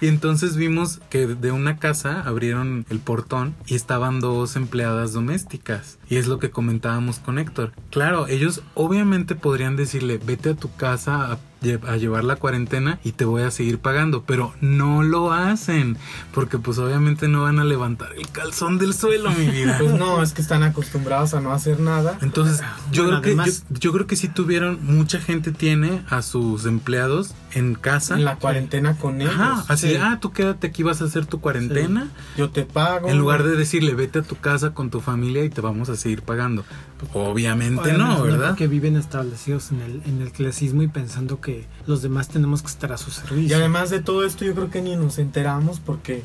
[0.00, 5.97] y entonces vimos que de una casa abrieron el portón y estaban dos empleadas domésticas.
[6.08, 7.72] Y es lo que comentábamos con Héctor.
[7.90, 11.38] Claro, ellos obviamente podrían decirle, vete a tu casa a
[11.86, 15.96] a llevar la cuarentena y te voy a seguir pagando, pero no lo hacen,
[16.32, 19.76] porque pues obviamente no van a levantar el calzón del suelo, mi vida.
[19.78, 22.18] Pues no, es que están acostumbrados a no hacer nada.
[22.22, 23.36] Entonces, yo creo que
[23.70, 28.14] yo, creo que si tuvieron mucha gente tiene a sus empleados en casa.
[28.14, 29.34] En la cuarentena con ellos.
[29.68, 32.08] así, ah, tú quédate aquí, vas a hacer tu cuarentena.
[32.36, 33.08] Yo te pago.
[33.08, 35.92] En lugar de decirle, vete a tu casa con tu familia y te vamos a
[35.98, 36.64] seguir pagando.
[37.12, 38.56] Obviamente, no, ¿verdad?
[38.56, 42.68] Que viven establecidos en el, en el clasismo y pensando que los demás tenemos que
[42.68, 43.56] estar a su servicio.
[43.56, 46.22] Y además de todo esto, yo creo que ni nos enteramos porque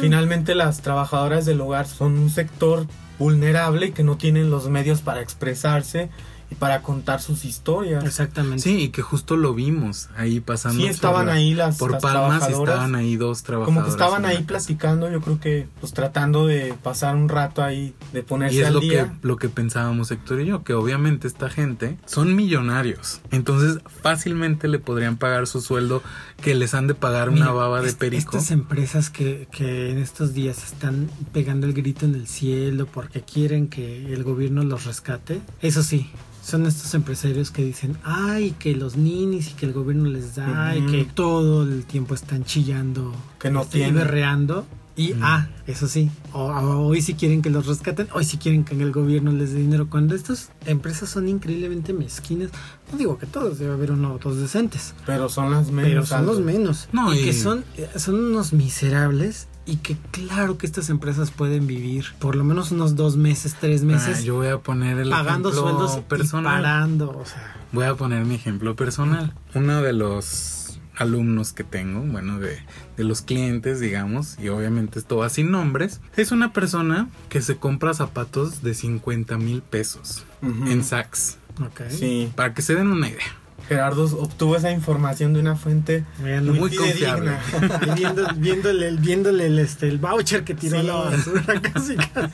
[0.00, 2.86] finalmente las trabajadoras del hogar son un sector
[3.18, 6.10] vulnerable y que no tienen los medios para expresarse
[6.58, 8.04] para contar sus historias.
[8.04, 8.62] Exactamente.
[8.62, 10.82] Sí, y que justo lo vimos ahí pasando.
[10.82, 13.74] Sí, estaban ahí las por Palmas estaban ahí dos trabajadoras.
[13.74, 17.94] Como que estaban ahí platicando, yo creo que pues tratando de pasar un rato ahí,
[18.12, 19.04] de ponerse y es al lo día.
[19.20, 23.20] Que, lo que pensábamos Héctor y yo, que obviamente esta gente son millonarios.
[23.30, 26.02] Entonces fácilmente le podrían pagar su sueldo
[26.40, 28.36] que les han de pagar una baba de perico.
[28.36, 33.22] Estas empresas que, que en estos días están pegando el grito en el cielo porque
[33.22, 35.40] quieren que el gobierno los rescate.
[35.60, 36.10] Eso sí,
[36.42, 40.74] son estos empresarios que dicen, ay, que los ninis y que el gobierno les da
[40.76, 45.88] y que todo el tiempo están chillando que no este, y berreando Y, ah, eso
[45.88, 49.32] sí, o- o- hoy si quieren que los rescaten, hoy si quieren que el gobierno
[49.32, 49.88] les dé dinero.
[49.88, 52.50] Cuando estas empresas son increíblemente mezquinas,
[52.90, 55.88] no digo que todos, debe haber uno o dos decentes, Pero son las menos.
[55.90, 56.88] pero son los menos.
[56.92, 61.30] No, y, y- que son, eh, son unos miserables y que claro que estas empresas
[61.30, 64.98] pueden vivir por lo menos unos dos meses, tres meses, Ah, yo voy a poner
[64.98, 66.62] el pagando ejemplo sueldos y personal.
[66.62, 67.10] parando.
[67.16, 69.32] O sea, Voy a poner mi ejemplo personal.
[69.54, 72.58] Uno de los alumnos que tengo, bueno, de,
[72.96, 77.56] de los clientes, digamos, y obviamente esto va sin nombres, es una persona que se
[77.56, 81.38] compra zapatos de 50 mil pesos en Saks.
[81.64, 81.82] ok.
[81.88, 82.30] Sí.
[82.36, 83.24] Para que se den una idea.
[83.72, 86.04] Gerardo obtuvo esa información de una fuente
[86.42, 86.70] muy,
[87.94, 90.86] viendo, viéndole, viéndole el, este, el voucher que tiró Sí.
[90.86, 92.32] la basura casi casi.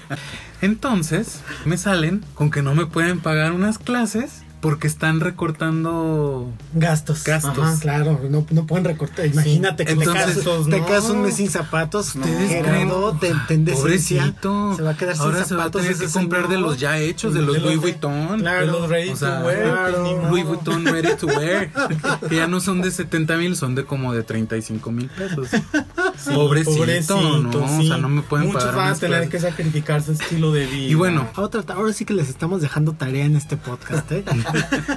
[0.61, 7.24] Entonces, me salen con que no me pueden pagar unas clases porque están recortando Gastos.
[7.24, 7.59] Gastos.
[7.59, 9.26] Ajá, claro, no, no pueden recortar.
[9.26, 10.86] Imagínate que Entonces, te, casas, te no.
[10.86, 12.14] casas un mes sin zapatos.
[12.14, 14.74] ¿Ustedes Gerardo, te, te en decencia, Pobrecito.
[14.76, 15.48] Se va a quedar sin Ahora zapatos.
[15.48, 17.76] se va a tener que comprar de los ya hechos, de los De los Louis
[17.76, 18.40] de- Vuitton.
[18.40, 18.66] Claro.
[18.66, 20.02] De los ready O sea, to wear, claro.
[20.04, 20.28] pues, modo.
[20.30, 21.70] Louis Vuitton Ready to Wear.
[22.28, 25.48] que ya no son de 70 mil, son de como de 35 mil pesos.
[25.50, 27.50] Sí, pobrecito, ¿no?
[27.64, 30.66] O sea, no me pueden Muchos pagar van a tener que sacrificar su estilo de
[30.66, 30.90] vida.
[30.90, 34.24] Y bueno, Otra, ahora sí que les estamos dejando tarea en este podcast, ¿eh?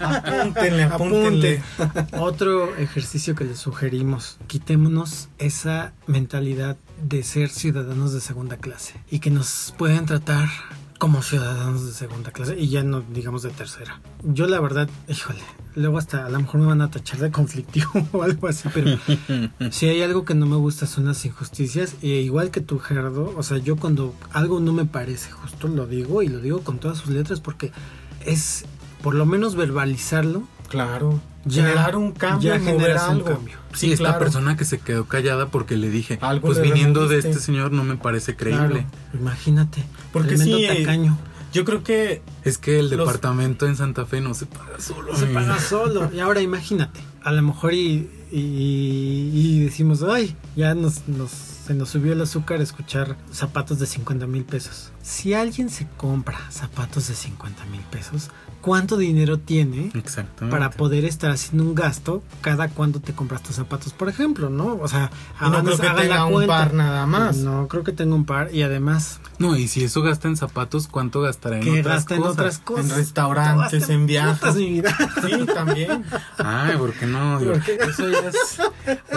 [0.01, 1.63] apúntenle, apúntenle.
[2.13, 9.19] Otro ejercicio que les sugerimos, quitémonos esa mentalidad de ser ciudadanos de segunda clase y
[9.19, 10.49] que nos pueden tratar
[11.01, 13.99] como ciudadanos de segunda clase y ya no digamos de tercera.
[14.23, 15.39] Yo la verdad, híjole,
[15.73, 18.99] luego hasta a lo mejor me van a tachar de conflictivo o algo así, pero
[19.71, 23.33] si hay algo que no me gusta son las injusticias y igual que tú Gerardo,
[23.35, 26.77] o sea, yo cuando algo no me parece justo lo digo y lo digo con
[26.77, 27.71] todas sus letras porque
[28.23, 28.65] es
[29.01, 31.19] por lo menos verbalizarlo Claro.
[31.43, 33.25] Ya- generar un cambio, ya mover generas un algo.
[33.25, 33.57] cambio.
[33.73, 34.19] sí, esta claro.
[34.19, 37.83] persona que se quedó callada porque le dije, Algo pues viniendo de este señor no
[37.83, 38.85] me parece creíble.
[38.85, 39.83] Claro, imagínate.
[40.13, 41.17] Porque tremendo sí, eh, tacaño.
[41.51, 45.15] Yo creo que Es que el Los- departamento en Santa Fe no se paga solo.
[45.15, 45.39] se amigo.
[45.41, 46.09] paga solo.
[46.13, 51.73] Y ahora imagínate, a lo mejor y, y, y decimos, ay, ya nos, nos, se
[51.73, 54.91] nos subió el azúcar escuchar zapatos de 50 mil pesos.
[55.01, 58.29] Si alguien se compra zapatos de 50 mil pesos,
[58.61, 59.91] ¿cuánto dinero tiene
[60.49, 64.75] para poder estar haciendo un gasto cada cuando te compras tus zapatos, por ejemplo, ¿no?
[64.81, 66.53] O sea, y no creo hagan- que tenga un cuenta.
[66.57, 67.37] par nada más.
[67.37, 70.87] No, creo que tengo un par y además No, y si eso gasta en zapatos,
[70.87, 72.33] ¿cuánto gastará en otras gasta en cosas?
[72.33, 72.85] otras cosas.
[72.91, 74.55] En restaurantes, en viajes.
[74.55, 76.03] Sí, también.
[76.37, 77.39] Ay, ¿por qué no?
[77.39, 77.75] ¿Por qué?
[77.75, 78.59] Eso ya es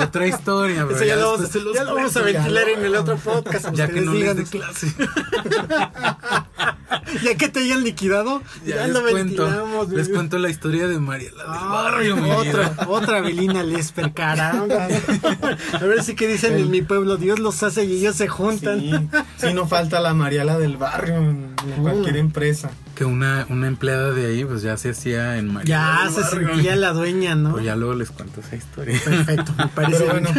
[0.02, 2.94] otra historia, pero Eso ya, lo se los ya lo vamos a ventilar en el
[2.96, 3.72] otro podcast.
[3.74, 4.36] Ya que no digan.
[4.36, 4.94] les dé clase.
[7.22, 9.02] ya que te hayan liquidado, ya, lo
[9.36, 12.86] cuento, les cuento la historia de Mariela del barrio, mi otra, vida.
[12.88, 14.88] otra Belina Lesper, caramba.
[15.72, 18.80] A ver si que dicen en mi pueblo, Dios los hace y ellos se juntan.
[18.80, 18.92] Sí,
[19.36, 22.70] sí, no falta la Mariela del barrio en en cualquier empresa.
[22.94, 26.20] Que una, una empleada de ahí, pues ya se hacía en Mariela Ya del se
[26.20, 26.48] barrio.
[26.48, 27.52] sentía la dueña, ¿no?
[27.52, 29.00] Pues ya luego les cuento esa historia.
[29.04, 30.30] Perfecto, me parece Pero bueno,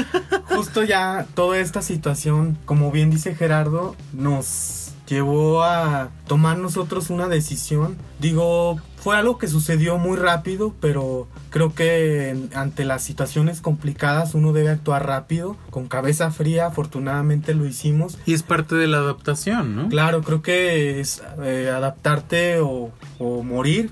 [0.43, 7.27] justo ya toda esta situación, como bien dice Gerardo, nos llevó a tomar nosotros una
[7.27, 7.97] decisión.
[8.19, 14.51] Digo, fue algo que sucedió muy rápido, pero creo que ante las situaciones complicadas uno
[14.51, 18.17] debe actuar rápido, con cabeza fría, afortunadamente lo hicimos.
[18.25, 19.89] Y es parte de la adaptación, ¿no?
[19.89, 23.91] Claro, creo que es eh, adaptarte o, o morir,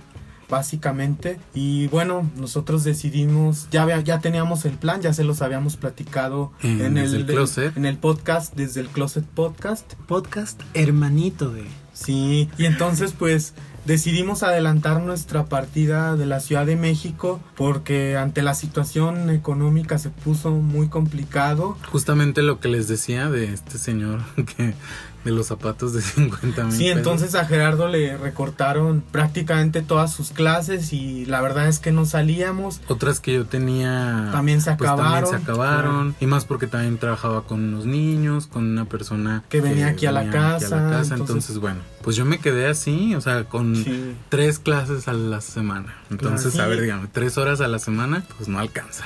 [0.53, 1.39] básicamente.
[1.53, 6.51] Y bueno, nosotros decidimos, ya, había- ya teníamos el plan, ya se los habíamos platicado
[6.61, 7.75] En en, el, el Closet.
[7.75, 9.93] en el podcast, desde el Closet Podcast.
[10.07, 11.65] Podcast hermanito de.
[11.93, 13.53] Sí, y entonces pues
[13.85, 20.09] decidimos adelantar nuestra partida de la Ciudad de México porque ante la situación económica se
[20.09, 21.77] puso muy complicado.
[21.91, 24.21] Justamente lo que les decía de este señor
[24.57, 24.73] que
[25.23, 30.31] de los zapatos de 50 mil Sí, entonces a Gerardo le recortaron prácticamente todas sus
[30.31, 32.81] clases y la verdad es que no salíamos.
[32.87, 35.21] Otras que yo tenía También se pues, acabaron.
[35.23, 36.15] también se acabaron.
[36.19, 40.11] Y más porque también trabajaba con unos niños, con una persona Que venía aquí a
[40.11, 44.15] la venía casa, Entonces, entonces- bueno, pues yo me quedé así, o sea, con Sí.
[44.29, 45.93] tres clases a la semana.
[46.11, 46.67] Entonces, Claro.
[46.67, 49.05] a ver, dígame, tres horas a la semana, pues no alcanza.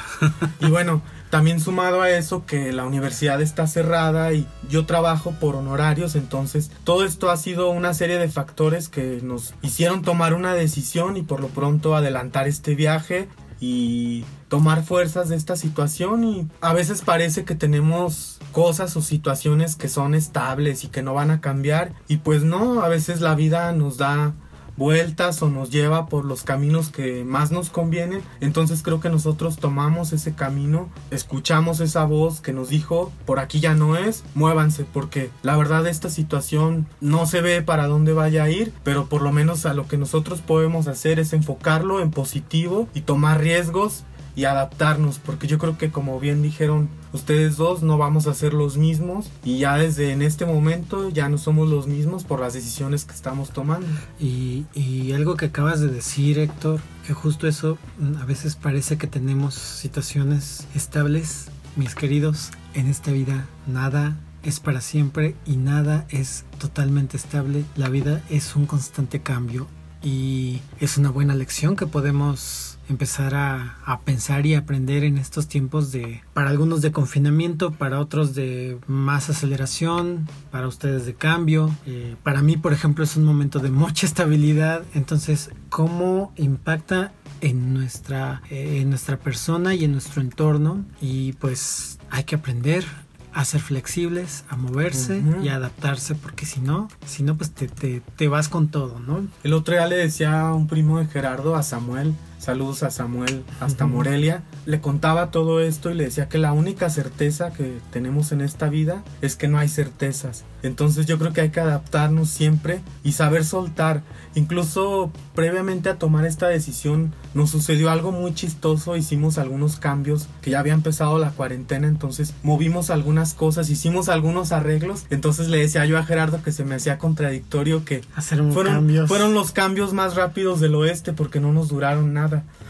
[0.60, 5.56] Y bueno, también sumado a eso que la universidad está cerrada y yo trabajo por
[5.56, 10.54] honorarios, entonces todo esto ha sido una serie de factores que nos hicieron tomar una
[10.54, 13.28] decisión y por lo pronto adelantar este viaje
[13.60, 16.24] y tomar fuerzas de esta situación.
[16.24, 21.14] Y a veces parece que tenemos cosas o situaciones que son estables y que no
[21.14, 24.34] van a cambiar y pues no, a veces la vida nos da
[24.78, 28.22] vueltas o nos lleva por los caminos que más nos convienen.
[28.40, 33.60] Entonces creo que nosotros tomamos ese camino, escuchamos esa voz que nos dijo, por aquí
[33.60, 38.44] ya no es, muévanse, porque la verdad esta situación no se ve para dónde vaya
[38.44, 42.12] a ir, pero por lo menos a lo que nosotros podemos hacer es enfocarlo en
[42.12, 44.04] positivo y tomar riesgos
[44.36, 48.54] y adaptarnos, porque yo creo que como bien dijeron ustedes dos, no vamos a ser
[48.54, 52.54] los mismos y ya desde en este momento ya no somos los mismos por las
[52.54, 53.88] decisiones que estamos tomando.
[54.20, 57.78] Y, y algo que acabas de decir, Héctor, que justo eso,
[58.20, 64.82] a veces parece que tenemos situaciones estables, mis queridos, en esta vida nada es para
[64.82, 67.66] siempre y nada es totalmente estable.
[67.76, 69.68] La vida es un constante cambio
[70.02, 75.48] y es una buena lección que podemos empezar a, a, pensar y aprender en estos
[75.48, 81.76] tiempos de, para algunos de confinamiento, para otros de más aceleración, para ustedes de cambio.
[81.86, 84.84] Eh, para mí, por ejemplo, es un momento de mucha estabilidad.
[84.94, 87.12] Entonces, ¿cómo impacta
[87.42, 90.86] en nuestra, eh, en nuestra persona y en nuestro entorno?
[91.02, 92.86] Y pues hay que aprender
[93.34, 95.44] a ser flexibles, a moverse uh -huh.
[95.44, 99.00] y a adaptarse, porque si no, si no, pues te, te, te, vas con todo,
[99.00, 99.28] ¿no?
[99.44, 103.44] El otro día le decía a un primo de Gerardo, a Samuel, saludos a Samuel
[103.60, 103.88] hasta.
[103.88, 108.42] Morelia, le contaba todo esto y le decía que la única certeza que tenemos en
[108.42, 110.44] esta vida es que no hay certezas.
[110.64, 114.02] Entonces yo creo que hay que adaptarnos siempre y saber soltar.
[114.36, 120.52] Incluso previamente a tomar esta decisión nos sucedió algo muy chistoso, hicimos algunos cambios que
[120.52, 125.86] ya había empezado la cuarentena, entonces movimos algunas cosas, hicimos algunos arreglos, entonces le decía
[125.86, 129.08] yo a Gerardo que se me hacía contradictorio que Hacer fueron, cambios.
[129.08, 132.27] fueron los cambios más rápidos del oeste porque no nos duraron nada.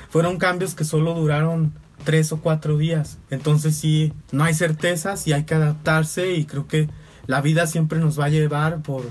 [0.09, 3.17] Fueron cambios que solo duraron tres o cuatro días.
[3.29, 6.89] Entonces sí, no hay certezas y hay que adaptarse y creo que
[7.25, 9.03] la vida siempre nos va a llevar por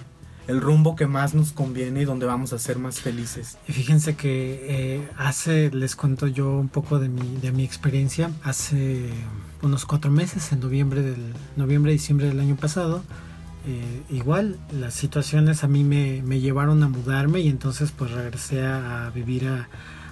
[0.49, 3.59] el rumbo que más nos conviene y donde vamos a ser más felices.
[3.67, 8.31] Y fíjense que eh, hace, les cuento yo un poco de mi, de mi experiencia,
[8.43, 9.11] hace
[9.63, 13.03] unos cuatro meses, en noviembre del noviembre, diciembre del año pasado,
[13.67, 18.65] eh, igual las situaciones a mí me, me, llevaron a mudarme y entonces pues regresé
[18.65, 19.69] a, a vivir a,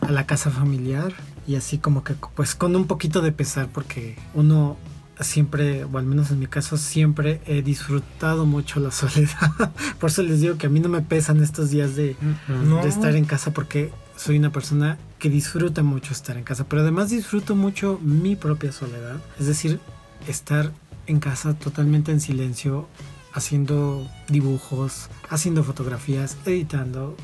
[0.07, 1.13] a la casa familiar
[1.47, 4.77] y así como que pues con un poquito de pesar porque uno
[5.21, 9.73] siempre, o al menos en mi caso, siempre he disfrutado mucho la soledad.
[10.01, 12.17] Por eso les digo que a mí no me pesan estos días de,
[12.49, 12.83] no.
[12.83, 16.83] de, estar en casa porque soy una persona que disfruta mucho estar en casa, pero
[16.83, 19.17] además disfruto mucho mi propia soledad.
[19.39, 19.81] Es decir,
[20.27, 20.73] estar
[21.07, 22.89] en casa totalmente en silencio,
[23.33, 27.17] haciendo dibujos, haciendo fotografías, editando,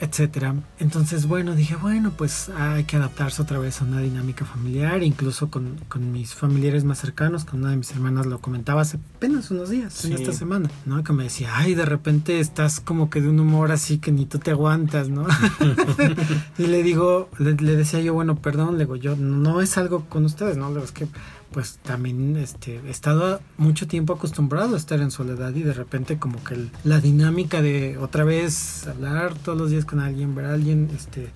[0.00, 0.54] etcétera.
[0.78, 5.50] Entonces, bueno, dije, bueno, pues hay que adaptarse otra vez a una dinámica familiar, incluso
[5.50, 9.50] con, con mis familiares más cercanos, con una de mis hermanas lo comentaba hace apenas
[9.50, 10.08] unos días, sí.
[10.08, 11.02] en esta semana, ¿no?
[11.02, 14.26] Que me decía, ay, de repente estás como que de un humor así que ni
[14.26, 15.26] tú te aguantas, ¿no?
[16.58, 20.04] y le digo, le, le, decía yo, bueno, perdón, le digo, yo no es algo
[20.08, 20.68] con ustedes, ¿no?
[20.68, 21.08] Le digo, es que
[21.52, 26.18] pues también este, he estado mucho tiempo acostumbrado a estar en soledad y de repente
[26.18, 30.46] como que el, la dinámica de otra vez hablar todos los días con alguien, ver
[30.46, 31.30] a alguien, este,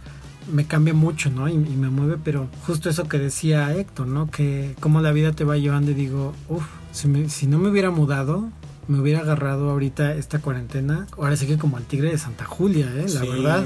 [0.52, 1.48] me cambia mucho, ¿no?
[1.48, 4.30] Y, y, me mueve, pero justo eso que decía Héctor, ¿no?
[4.30, 7.90] Que cómo la vida te va llevando y digo, uff, si, si no me hubiera
[7.90, 8.50] mudado,
[8.88, 12.86] me hubiera agarrado ahorita esta cuarentena, ahora sí que como al tigre de Santa Julia,
[12.96, 13.06] ¿eh?
[13.08, 13.28] La sí.
[13.28, 13.64] verdad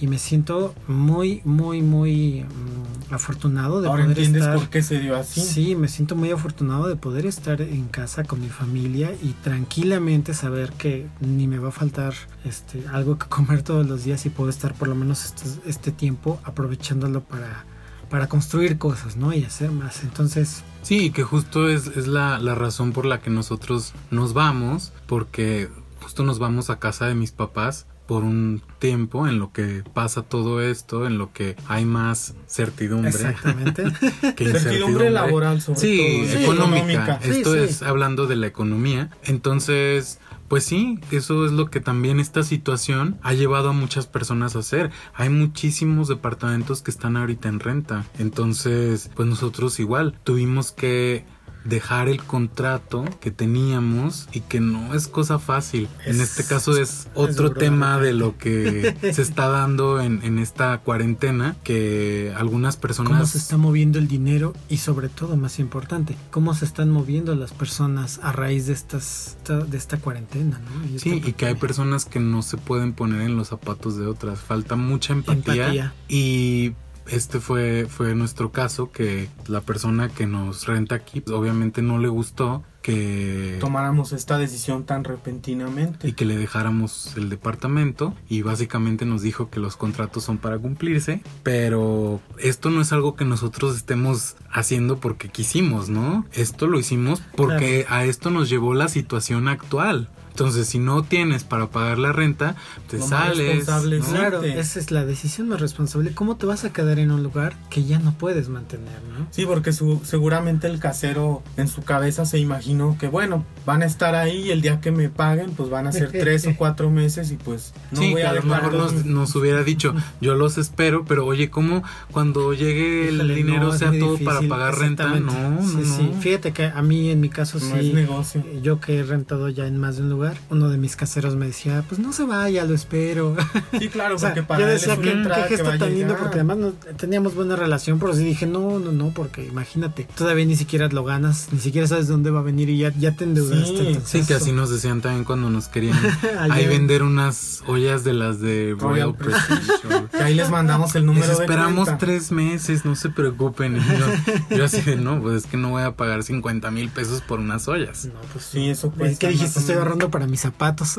[0.00, 4.56] y me siento muy, muy, muy um, afortunado de Ahora poder entiendes estar.
[4.58, 5.40] por qué se dio así.
[5.40, 10.34] Sí, me siento muy afortunado de poder estar en casa con mi familia y tranquilamente
[10.34, 14.30] saber que ni me va a faltar este algo que comer todos los días y
[14.30, 17.64] puedo estar por lo menos este, este tiempo aprovechándolo para
[18.08, 19.34] para construir cosas, ¿no?
[19.34, 20.02] Y hacer más.
[20.02, 20.62] Entonces...
[20.82, 25.68] Sí, que justo es, es la, la razón por la que nosotros nos vamos, porque
[26.00, 30.22] justo nos vamos a casa de mis papás por un tiempo en lo que pasa
[30.22, 33.10] todo esto, en lo que hay más certidumbre.
[33.10, 33.84] Exactamente.
[34.34, 36.38] que certidumbre laboral, sobre sí, todo.
[36.38, 37.20] Sí, económica.
[37.22, 39.10] Esto sí, es hablando de la economía.
[39.24, 44.56] Entonces, pues sí, eso es lo que también esta situación ha llevado a muchas personas
[44.56, 44.90] a hacer.
[45.12, 48.06] Hay muchísimos departamentos que están ahorita en renta.
[48.18, 51.26] Entonces, pues nosotros igual tuvimos que
[51.68, 55.88] dejar el contrato que teníamos y que no es cosa fácil.
[56.04, 60.20] Es, en este caso es otro es tema de lo que se está dando en,
[60.24, 63.12] en, esta cuarentena, que algunas personas...
[63.12, 64.54] ¿Cómo se está moviendo el dinero?
[64.68, 69.36] Y sobre todo, más importante, ¿cómo se están moviendo las personas a raíz de, estas,
[69.46, 70.60] de esta cuarentena?
[70.60, 70.86] ¿no?
[70.94, 74.06] Y sí, y que hay personas que no se pueden poner en los zapatos de
[74.06, 74.40] otras.
[74.40, 75.64] Falta mucha empatía.
[75.64, 75.94] empatía.
[76.08, 76.72] Y
[77.10, 82.08] este fue, fue nuestro caso, que la persona que nos renta aquí obviamente no le
[82.08, 86.08] gustó que tomáramos esta decisión tan repentinamente.
[86.08, 90.58] y que le dejáramos el departamento y básicamente nos dijo que los contratos son para
[90.58, 96.24] cumplirse, pero esto no es algo que nosotros estemos haciendo porque quisimos, ¿no?
[96.32, 100.08] Esto lo hicimos porque a esto nos llevó la situación actual.
[100.38, 102.54] Entonces, si no tienes para pagar la renta,
[102.88, 103.38] te Lo sales.
[103.38, 104.04] responsable ¿no?
[104.06, 106.12] Claro, esa es la decisión más responsable.
[106.14, 109.26] ¿Cómo te vas a quedar en un lugar que ya no puedes mantener, no?
[109.32, 113.86] Sí, porque su- seguramente el casero en su cabeza se imaginó que, bueno, van a
[113.86, 116.88] estar ahí y el día que me paguen, pues van a ser tres o cuatro
[116.88, 120.36] meses y pues no sí, voy a a lo mejor nos, nos hubiera dicho, yo
[120.36, 121.82] los espero, pero oye, ¿cómo
[122.12, 125.08] cuando llegue el Híjole, dinero no, sea todo difícil, para pagar renta?
[125.08, 125.96] No, no, Sí, no.
[125.96, 126.10] sí.
[126.20, 127.88] Fíjate que a mí en mi caso no sí.
[127.88, 128.44] es negocio.
[128.62, 131.46] Yo que he rentado ya en más de un lugar, uno de mis caseros me
[131.46, 133.36] decía, pues no se vaya, lo espero.
[133.78, 135.56] Sí, claro, O sea, porque para yo él decía es una que entrada qué que
[135.62, 139.10] gesto tan lindo porque además no- teníamos buena relación, pero sí dije, no, no, no,
[139.10, 142.78] porque imagínate, todavía ni siquiera lo ganas, ni siquiera sabes dónde va a venir y
[142.78, 143.66] ya, ya te endeudaste.
[143.66, 145.98] Sí, entonces, Sí, que así nos decían también cuando nos querían
[146.50, 150.22] ahí en- vender unas ollas de las de Royal Royal Prestige.
[150.22, 151.98] Ahí les mandamos el Les número de esperamos cuenta.
[151.98, 153.76] tres meses, no se preocupen.
[153.76, 156.88] Y yo, yo así de, no, pues es que no voy a pagar 50 mil
[156.88, 158.06] pesos por unas ollas.
[158.06, 159.60] No, pues Sí, eso ¿Qué cuesta dijiste?
[159.60, 160.96] Estoy ahorrando para mis zapatos.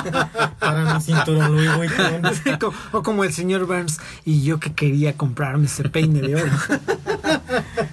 [0.60, 2.22] Para mi cinturón Louis Vuitton.
[2.60, 6.52] Co- o como el señor Burns y yo que quería comprarme ese peine de oro.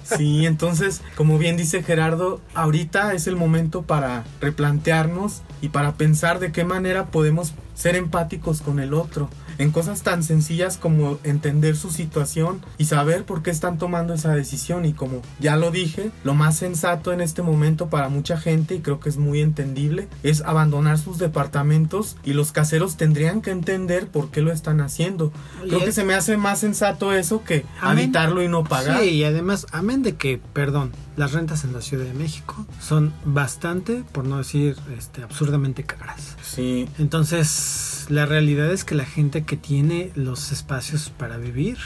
[0.04, 6.40] Sí, entonces, como bien dice Gerardo, ahorita es el momento para replantearnos y para pensar
[6.40, 9.30] de qué manera podemos ser empáticos con el otro.
[9.60, 14.34] En cosas tan sencillas como entender su situación y saber por qué están tomando esa
[14.34, 14.86] decisión.
[14.86, 18.80] Y como ya lo dije, lo más sensato en este momento para mucha gente, y
[18.80, 24.06] creo que es muy entendible, es abandonar sus departamentos y los caseros tendrían que entender
[24.06, 25.30] por qué lo están haciendo.
[25.60, 28.04] Creo que se me hace más sensato eso que Amén.
[28.04, 29.02] habitarlo y no pagar.
[29.02, 33.12] Sí, y además, amén de que, perdón, las rentas en la Ciudad de México son
[33.26, 36.38] bastante, por no decir este, absurdamente caras.
[36.42, 41.76] Sí, Entonces, la realidad es que la gente que tiene los espacios para vivir,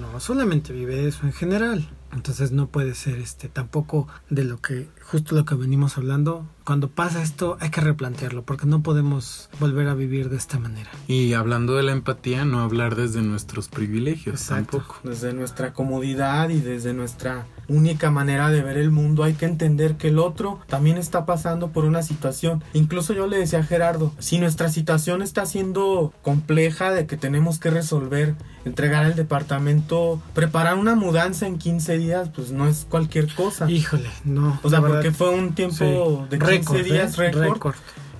[0.00, 1.86] no solamente vive eso en general.
[2.14, 6.46] Entonces no puede ser este tampoco de lo que justo lo que venimos hablando.
[6.64, 10.90] Cuando pasa esto hay que replantearlo porque no podemos volver a vivir de esta manera.
[11.08, 14.78] Y hablando de la empatía, no hablar desde nuestros privilegios Exacto.
[14.78, 15.00] tampoco.
[15.04, 19.96] desde nuestra comodidad y desde nuestra única manera de ver el mundo hay que entender
[19.96, 22.62] que el otro también está pasando por una situación.
[22.72, 27.58] Incluso yo le decía a Gerardo, si nuestra situación está siendo compleja de que tenemos
[27.58, 28.34] que resolver,
[28.64, 33.70] entregar el departamento, preparar una mudanza en 15 días, pues no es cualquier cosa.
[33.70, 34.60] Híjole, no.
[34.62, 36.36] o sea, porque fue un tiempo sí.
[36.36, 37.30] de 15 Récord, días ¿eh?
[37.30, 37.74] récord.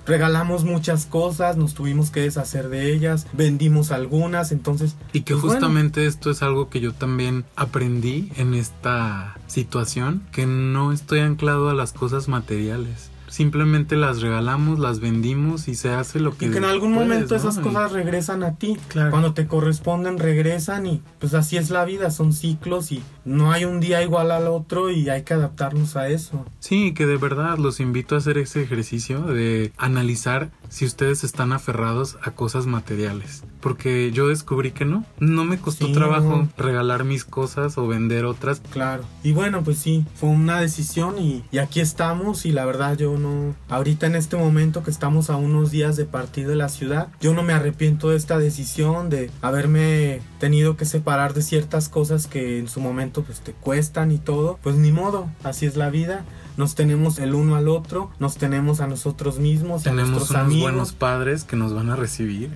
[0.05, 4.97] Regalamos muchas cosas, nos tuvimos que deshacer de ellas, vendimos algunas, entonces...
[5.13, 10.23] Y que pues bueno, justamente esto es algo que yo también aprendí en esta situación,
[10.33, 13.11] que no estoy anclado a las cosas materiales.
[13.29, 16.47] Simplemente las regalamos, las vendimos y se hace lo que...
[16.47, 17.41] Y que en algún puedes, momento ¿no?
[17.41, 18.77] esas cosas regresan a ti.
[18.89, 19.11] Claro.
[19.11, 23.65] Cuando te corresponden regresan y pues así es la vida, son ciclos y no hay
[23.65, 26.45] un día igual al otro y hay que adaptarnos a eso.
[26.61, 31.53] Sí, que de verdad los invito a hacer ese ejercicio de analizar si ustedes están
[31.53, 33.45] aferrados a cosas materiales.
[33.61, 35.05] Porque yo descubrí que no.
[35.21, 36.49] No me costó Sí, trabajo no.
[36.57, 38.61] regalar mis cosas o vender otras.
[38.73, 39.05] Claro.
[39.23, 43.17] Y bueno, pues sí, fue una decisión y, y aquí estamos y la verdad yo
[43.19, 43.55] no...
[43.69, 47.35] Ahorita en este momento que estamos a unos días de partir de la ciudad, yo
[47.35, 52.59] no me arrepiento de esta decisión de haberme tenido que separar de ciertas cosas que
[52.59, 54.59] en su momento pues te cuestan y todo.
[54.63, 56.25] Pues ni modo, así es la vida.
[56.57, 60.43] Nos tenemos el uno al otro, nos tenemos a nosotros mismos, a Tenemos nuestros unos
[60.47, 60.63] amigos.
[60.63, 62.51] buenos padres que nos van a recibir.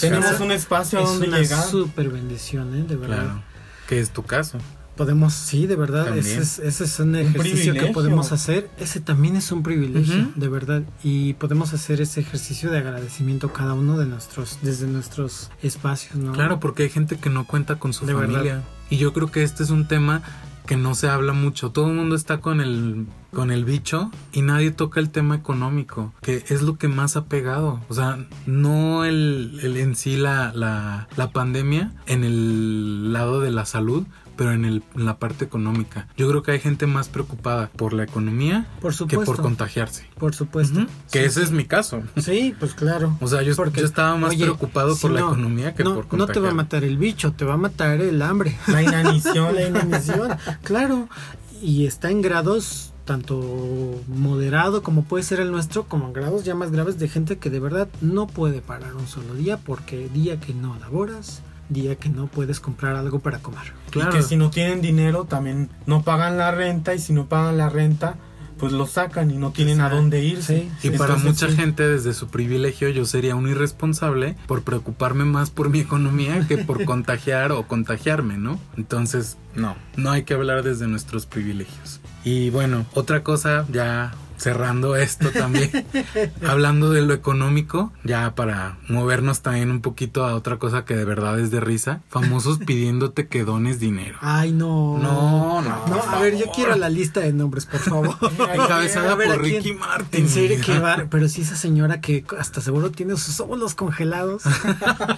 [0.00, 0.44] Tenemos casa.
[0.44, 1.62] un espacio a Es donde una llegar.
[1.64, 2.82] súper bendición, ¿eh?
[2.86, 3.16] De verdad.
[3.24, 3.42] Claro.
[3.88, 4.58] Que es tu caso.
[4.96, 8.68] Podemos, sí, de verdad, ese es, ese es un ejercicio que podemos hacer.
[8.78, 10.82] Ese también es un privilegio, de verdad.
[11.02, 16.32] Y podemos hacer ese ejercicio de agradecimiento cada uno de nuestros, desde nuestros espacios, ¿no?
[16.32, 18.42] Claro, porque hay gente que no cuenta con su De familia.
[18.42, 18.62] verdad.
[18.90, 20.22] Y yo creo que este es un tema
[20.66, 21.70] que no se habla mucho.
[21.70, 26.12] Todo el mundo está con el con el bicho y nadie toca el tema económico,
[26.20, 27.80] que es lo que más ha pegado.
[27.88, 33.50] O sea, no el, el en sí la, la, la pandemia en el lado de
[33.50, 34.04] la salud,
[34.40, 36.08] pero en, el, en la parte económica.
[36.16, 40.06] Yo creo que hay gente más preocupada por la economía Por que por contagiarse.
[40.18, 40.86] Por supuesto.
[41.12, 42.02] Que Sí, ese es mi caso.
[42.16, 43.18] Sí, pues claro.
[43.20, 45.84] O sea, yo, Porque, yo estaba más oye, preocupado si por la no, economía que
[45.84, 46.32] no, por No contagiarme.
[46.32, 48.56] te va a matar el bicho, te va a matar el hambre.
[48.66, 49.54] La inanición.
[49.54, 50.30] la inanición,
[50.62, 51.10] claro.
[51.60, 56.54] Y está en grados tanto moderado como puede ser el nuestro, como en grados ya
[56.54, 60.40] más graves de gente que de verdad no puede parar un solo día porque día
[60.40, 63.72] que no laboras, día que no puedes comprar algo para comer.
[63.90, 64.10] Claro.
[64.10, 67.56] Y que si no tienen dinero también no pagan la renta y si no pagan
[67.56, 68.16] la renta
[68.60, 70.68] pues lo sacan y no tienen a dónde irse.
[70.80, 71.56] Sí, Y para mucha sí.
[71.56, 76.58] gente desde su privilegio yo sería un irresponsable por preocuparme más por mi economía que
[76.58, 78.60] por contagiar o contagiarme, ¿no?
[78.76, 82.00] Entonces, no, no hay que hablar desde nuestros privilegios.
[82.22, 85.70] Y bueno, otra cosa ya cerrando esto también,
[86.46, 91.04] hablando de lo económico, ya para movernos también un poquito a otra cosa que de
[91.04, 94.16] verdad es de risa, famosos pidiéndote que dones dinero.
[94.22, 94.98] Ay, no.
[94.98, 98.16] No, no, No, a ver, yo quiero la lista de nombres, por favor.
[98.54, 99.56] Encabezada A ver, por ¿a quién?
[99.62, 100.20] Ricky Martin.
[100.22, 104.42] En serio, que va, pero sí esa señora que hasta seguro tiene sus óvulos congelados.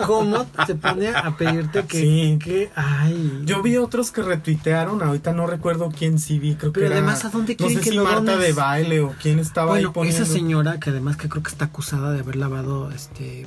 [0.07, 2.39] ¿Cómo te pone a pedirte que, Sí.
[2.43, 3.43] que ay?
[3.45, 6.97] Yo vi otros que retuitearon, ahorita no recuerdo quién sí vi, creo que Pero era-
[6.99, 8.41] además, ¿a dónde No quieren sé que si lo Marta dones?
[8.41, 10.23] de baile o quién estaba ahí Bueno, poniendo.
[10.23, 13.47] esa señora que además que creo que está acusada de haber lavado este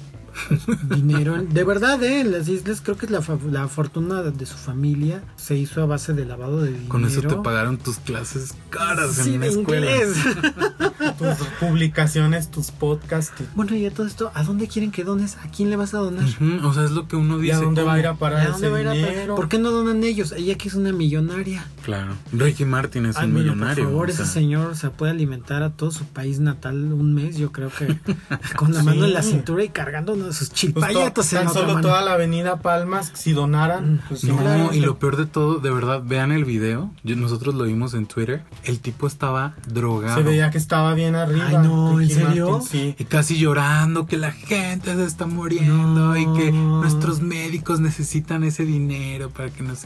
[0.89, 4.55] dinero, de verdad, eh, en las islas creo que la, fa- la fortuna de, su
[4.55, 6.89] familia se hizo a base de lavado de dinero.
[6.89, 9.87] Con eso te pagaron tus clases caras Sí, en la escuela.
[11.17, 13.33] tus publicaciones, tus podcasts.
[13.41, 15.37] y- bueno, y a todo esto, ¿a dónde quieren que dones?
[15.37, 16.25] ¿A quién le vas a donar?
[16.63, 17.53] O sea, es lo que uno ¿Y dice.
[17.55, 19.35] a dónde va a ir a parar ¿A dónde ese a dinero?
[19.35, 20.31] ¿Por qué no donan ellos?
[20.33, 21.65] Ella que es una millonaria.
[21.83, 22.13] Claro.
[22.33, 23.83] Ricky Martin es Ay, un millonario.
[23.85, 27.13] Por favor, o sea, ese señor se puede alimentar a todo su país natal un
[27.13, 27.97] mes, yo creo que
[28.57, 31.67] con la mano en la cintura y cargando de sus Pues to- chilpayatos en solo
[31.75, 31.81] mano.
[31.81, 35.71] toda la avenida Palmas, si donaran, pues No, claro, y lo peor de todo, de
[35.71, 36.91] verdad, vean el video.
[37.03, 38.43] Yo- nosotros lo vimos en Twitter.
[38.63, 40.15] El tipo estaba drogado.
[40.17, 41.45] se veía que estaba bien arriba.
[41.47, 42.51] Ay, no, ¿en serio?
[42.51, 42.95] Martin, sí.
[42.99, 46.17] Y casi llorando que la gente se está muriendo No.
[46.17, 49.85] y que nuestros médicos necesitan ese dinero para que nos...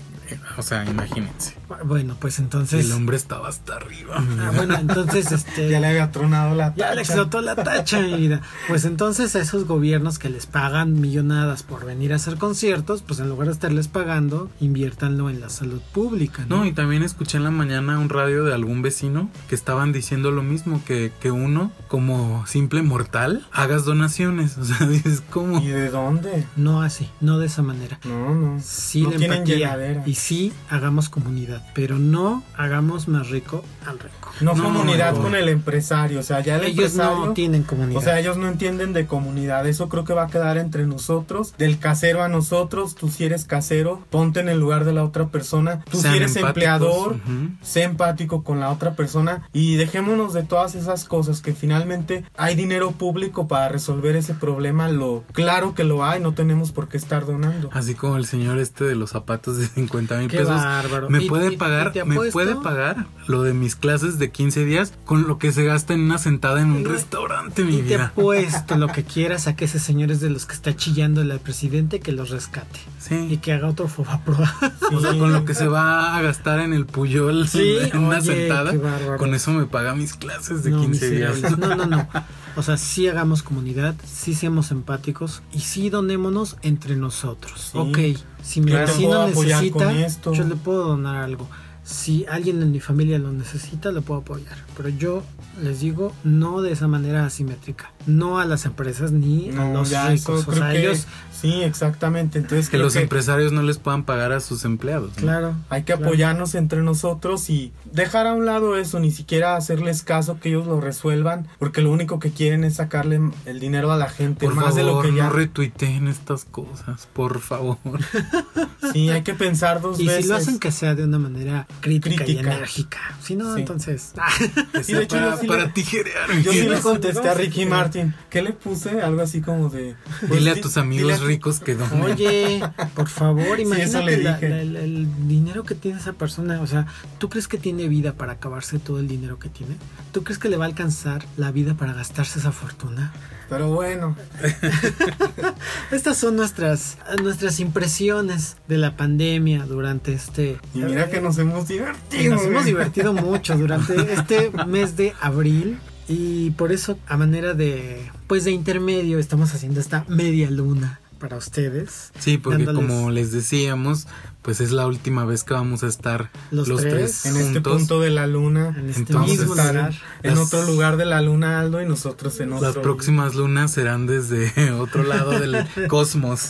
[0.57, 1.55] O sea, imagínense.
[1.85, 2.85] Bueno, pues entonces.
[2.85, 4.15] el hombre estaba hasta arriba.
[4.17, 5.69] Ah, bueno, entonces este.
[5.69, 7.01] Ya le había tronado la Ya le tacha.
[7.01, 8.41] explotó la tacha, mi vida.
[8.67, 13.19] Pues entonces a esos gobiernos que les pagan millonadas por venir a hacer conciertos, pues
[13.19, 16.57] en lugar de estarles pagando, inviértanlo en la salud pública, ¿no?
[16.59, 20.31] No, y también escuché en la mañana un radio de algún vecino que estaban diciendo
[20.31, 24.57] lo mismo, que, que uno, como simple mortal, hagas donaciones.
[24.57, 25.59] O sea, dices, ¿cómo?
[25.61, 26.45] ¿Y de dónde?
[26.55, 27.99] No así, no de esa manera.
[28.03, 28.59] No, no.
[28.63, 29.55] Sí, no la tienen empatía.
[29.57, 30.03] llenadera.
[30.05, 34.31] Y sí, hagamos comunidad, pero no hagamos más rico al rico.
[34.41, 35.21] No, No, comunidad no.
[35.23, 37.25] con el empresario, o sea, ya el Ellos empresario...
[37.27, 37.99] no tienen comunidad.
[37.99, 39.67] O sea, ellos no entienden de comunidad.
[39.67, 41.53] Eso creo que va a quedar entre nosotros.
[41.57, 42.95] Del casero a nosotros.
[42.95, 45.83] Tú si eres casero, ponte en el lugar de la otra persona.
[45.89, 47.15] Tú Sean si eres empáticos, empleador,
[47.61, 49.47] sé empático con la otra persona.
[49.53, 54.87] Y dejémonos de todas esas cosas que finalmente hay dinero público para resolver ese problema.
[54.89, 57.69] Lo claro que lo hay, no tenemos por qué estar donando.
[57.73, 60.47] Así como el señor este de los zapatos de 50 mil pesos.
[60.49, 61.09] bárbaro.
[61.09, 64.65] Me puede y- pagar, y te me puede pagar lo de mis clases de 15
[64.65, 67.77] días con lo que se gasta en una sentada en un Y- restaurante, mi Y
[67.77, 68.05] te vida.
[68.07, 71.39] apuesto lo que quieras a que ese señor es de los que está chillando al
[71.39, 73.37] presidente que los rescate y Sí.
[73.41, 74.53] que haga otro fobaproa.
[74.93, 78.17] O sea, con lo que se va a gastar en el Puyol Sí, en una
[78.19, 78.73] oye, sentada,
[79.17, 81.41] con eso me paga mis clases de No, 15 días.
[81.57, 82.07] No, no, no.
[82.55, 87.69] O sea, sí hagamos comunidad, sí seamos empáticos y sí donémonos entre nosotros.
[87.71, 87.77] Sí.
[87.77, 87.97] Ok,
[88.43, 89.91] si mi vecino necesita,
[90.31, 91.47] yo le puedo donar algo.
[91.83, 94.57] Si alguien en mi familia lo necesita, lo puedo apoyar.
[94.77, 95.23] Pero yo
[95.63, 97.91] les digo, no de esa manera asimétrica.
[98.05, 100.47] No a las empresas ni a los ricos.
[100.47, 101.07] O sea, ellos,
[101.39, 102.39] Sí, exactamente.
[102.39, 105.11] Entonces Que los que empresarios no les puedan pagar a sus empleados.
[105.17, 105.21] ¿no?
[105.21, 105.55] claro.
[105.69, 106.05] Hay que claro.
[106.07, 110.67] apoyarnos entre nosotros y dejar a un lado eso, ni siquiera hacerles caso que ellos
[110.67, 114.55] lo resuelvan, porque lo único que quieren es sacarle el dinero a la gente, Por
[114.55, 115.23] más favor, de lo que ya.
[115.25, 117.77] no retuiteen estas cosas, por favor.
[118.93, 120.23] sí, hay que pensar dos Y veces.
[120.25, 122.41] si lo hacen que sea de una manera crítica, y Crítica.
[122.55, 122.99] enérgica.
[123.21, 123.61] Si no, Sí.
[123.61, 124.13] entonces...
[124.83, 126.31] Sí, de hecho, para, yo sí para le- tijerear.
[126.41, 128.13] Yo sí le contesté a Ricky Martin.
[128.29, 129.01] ¿Qué le puse?
[129.01, 129.95] Algo así como de.
[130.19, 132.01] pues, Dile a di- tus dile amigos a- ricos que donen.
[132.01, 132.61] Oye,
[132.95, 134.47] por favor, Sí, imagínate le la- la-
[134.81, 136.59] el, dinero que tiene esa persona.
[136.61, 136.87] O sea,
[137.19, 139.75] ¿tú crees que tiene vida para acabarse todo el dinero que tiene?
[140.11, 143.13] ¿Tú crees que le va a alcanzar la vida para gastarse esa fortuna?
[143.49, 144.15] Pero bueno,
[145.91, 150.57] Estas son nuestras, nuestras impresiones de la pandemia durante este...
[150.73, 152.35] y mira que nos hemos divertido.
[152.35, 152.65] nos hemos güey.
[152.65, 155.79] divertido mucho durante este mes de abril.
[156.07, 161.37] Y por eso, a manera de, pues de intermedio, estamos haciendo esta media luna para
[161.37, 162.11] ustedes.
[162.19, 164.07] Sí, porque dándoles- como les decíamos,
[164.49, 167.61] pues es la última vez que vamos a estar Los los, tres tres, En este
[167.61, 168.69] punto de la luna.
[168.75, 169.93] En este Entonces, mismo estar lugar.
[170.23, 172.67] En Las- otro lugar de la luna, Aldo, y nosotros en otro.
[172.67, 176.49] Las próximas lunas serán desde otro lado del cosmos.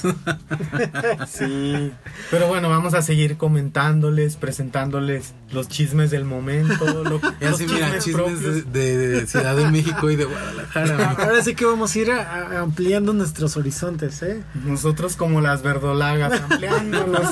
[1.28, 1.92] Sí.
[2.32, 7.04] Pero bueno, vamos a seguir comentándoles, presentándoles los chismes del momento.
[7.04, 8.72] lo- Y los así, mira, chismes de, propios.
[8.74, 11.12] de- de Ciudad de México y de Guadalajara.
[11.20, 14.42] Ahora sí que vamos a ir a- a- ampliando nuestros horizontes, ¿eh?
[14.64, 17.28] Nosotros como las verdolagas, ampliándonos.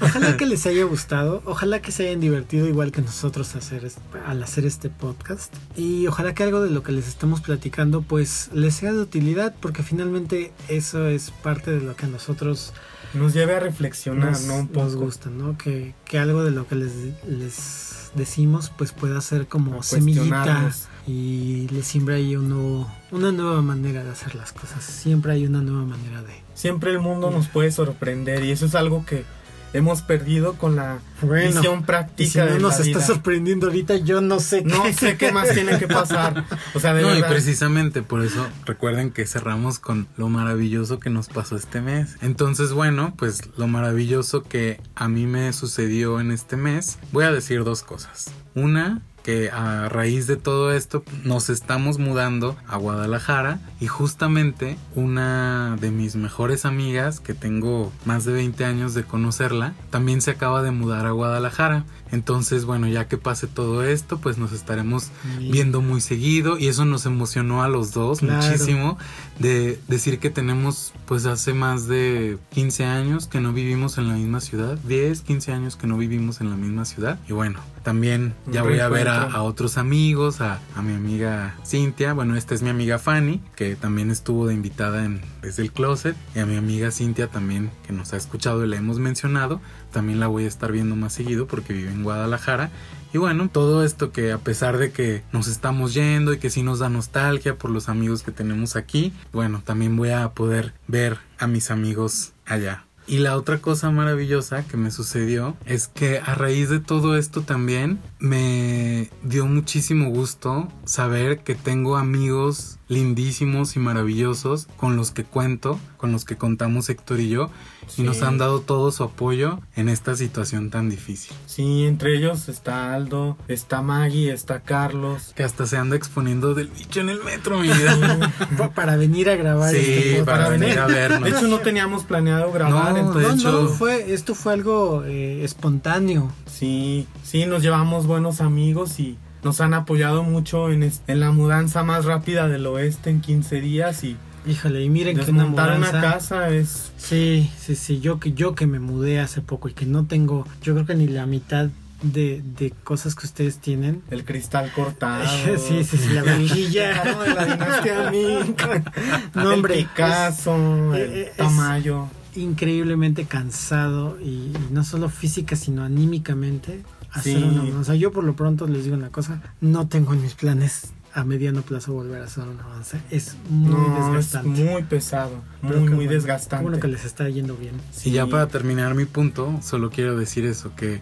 [0.00, 3.90] Ojalá que les haya gustado, ojalá que se hayan divertido igual que nosotros hacer,
[4.26, 8.50] al hacer este podcast y ojalá que algo de lo que les estamos platicando pues
[8.52, 12.72] les sea de utilidad porque finalmente eso es parte de lo que a nosotros
[13.14, 14.56] nos lleve a reflexionar, nos, ¿no?
[14.56, 15.56] Un Nos gusta, ¿no?
[15.56, 16.92] Que, que algo de lo que les,
[17.26, 20.70] les decimos pues pueda ser como semillita
[21.08, 24.84] y le siempre hay uno, una nueva manera de hacer las cosas.
[24.84, 26.34] Siempre hay una nueva manera de...
[26.54, 29.24] Siempre el mundo nos puede sorprender y eso es algo que
[29.72, 32.22] hemos perdido con la visión práctica.
[32.22, 34.68] Y si no nos está sorprendiendo ahorita, yo no sé qué.
[34.68, 36.44] No sé qué más tiene que pasar.
[36.74, 41.08] O sea, de no, y precisamente por eso recuerden que cerramos con lo maravilloso que
[41.08, 42.16] nos pasó este mes.
[42.20, 47.32] Entonces, bueno, pues lo maravilloso que a mí me sucedió en este mes, voy a
[47.32, 48.30] decir dos cosas.
[48.54, 55.76] Una, que a raíz de todo esto nos estamos mudando a Guadalajara y justamente una
[55.78, 60.62] de mis mejores amigas que tengo más de 20 años de conocerla también se acaba
[60.62, 65.80] de mudar a Guadalajara entonces, bueno, ya que pase todo esto, pues nos estaremos viendo
[65.80, 68.98] muy seguido y eso nos emocionó a los dos muchísimo
[69.38, 74.14] de decir que tenemos pues hace más de 15 años que no vivimos en la
[74.14, 77.18] misma ciudad, 10, 15 años que no vivimos en la misma ciudad.
[77.28, 82.12] Y bueno, también ya voy a ver a, otros amigos, a, a, mi amiga Cintia,
[82.12, 86.16] bueno, esta es mi amiga Fanny, que también estuvo de invitada en Desde el Closet.
[86.34, 89.60] Y a mi amiga Cintia también que nos ha escuchado y la hemos mencionado,
[89.92, 92.70] también la voy a estar viendo más seguido porque vive en Guadalajara.
[93.12, 96.62] Y bueno, todo esto que a pesar de que nos estamos yendo y que sí
[96.62, 101.18] nos da nostalgia por los amigos que tenemos aquí, bueno, también voy a poder ver
[101.38, 102.84] a mis amigos allá.
[103.08, 107.40] Y la otra cosa maravillosa que me sucedió es que a raíz de todo esto
[107.40, 115.24] también me dio muchísimo gusto saber que tengo amigos lindísimos y maravillosos con los que
[115.24, 117.50] cuento, con los que contamos Héctor y yo,
[117.96, 121.34] y nos han dado todo su apoyo en esta situación tan difícil.
[121.46, 125.32] Sí, entre ellos está Aldo, está Maggie, está Carlos.
[125.34, 128.32] Que hasta se anda exponiendo del bicho en el metro, mi vida.
[128.74, 129.70] para venir a grabar.
[129.70, 131.22] Sí, este para, venir a vernos.
[131.22, 132.94] De hecho, no teníamos planeado grabar.
[132.94, 133.68] No, de hecho...
[133.68, 136.30] fue, esto fue algo eh, espontáneo.
[136.46, 141.84] Sí, sí, nos llevamos buenos amigos y nos han apoyado mucho en, en la mudanza
[141.84, 144.16] más rápida del oeste en 15 días y
[144.46, 148.54] Híjole, y miren que una mudanza, una casa es Sí, sí, sí, yo que yo
[148.54, 151.70] que me mudé hace poco y que no tengo, yo creo que ni la mitad
[152.02, 154.02] de, de cosas que ustedes tienen.
[154.10, 155.24] El cristal cortado.
[155.58, 157.02] sí, sí, sí, la vainilla.
[157.02, 158.10] de la dinastía
[159.34, 159.78] No, hombre.
[159.78, 162.06] El Picasso, el eh, Tamayo.
[162.36, 168.24] Increíblemente cansado y, y, no solo física, sino anímicamente hacer una O sea, yo por
[168.24, 172.22] lo pronto les digo una cosa, no tengo en mis planes a mediano plazo volver
[172.22, 173.00] a hacer un avance.
[173.10, 174.62] Es muy desgastante.
[174.62, 176.62] Es muy pesado, muy, muy desgastante.
[176.62, 177.74] Bueno que les está yendo bien.
[178.04, 181.00] Y ya para terminar mi punto, solo quiero decir eso, que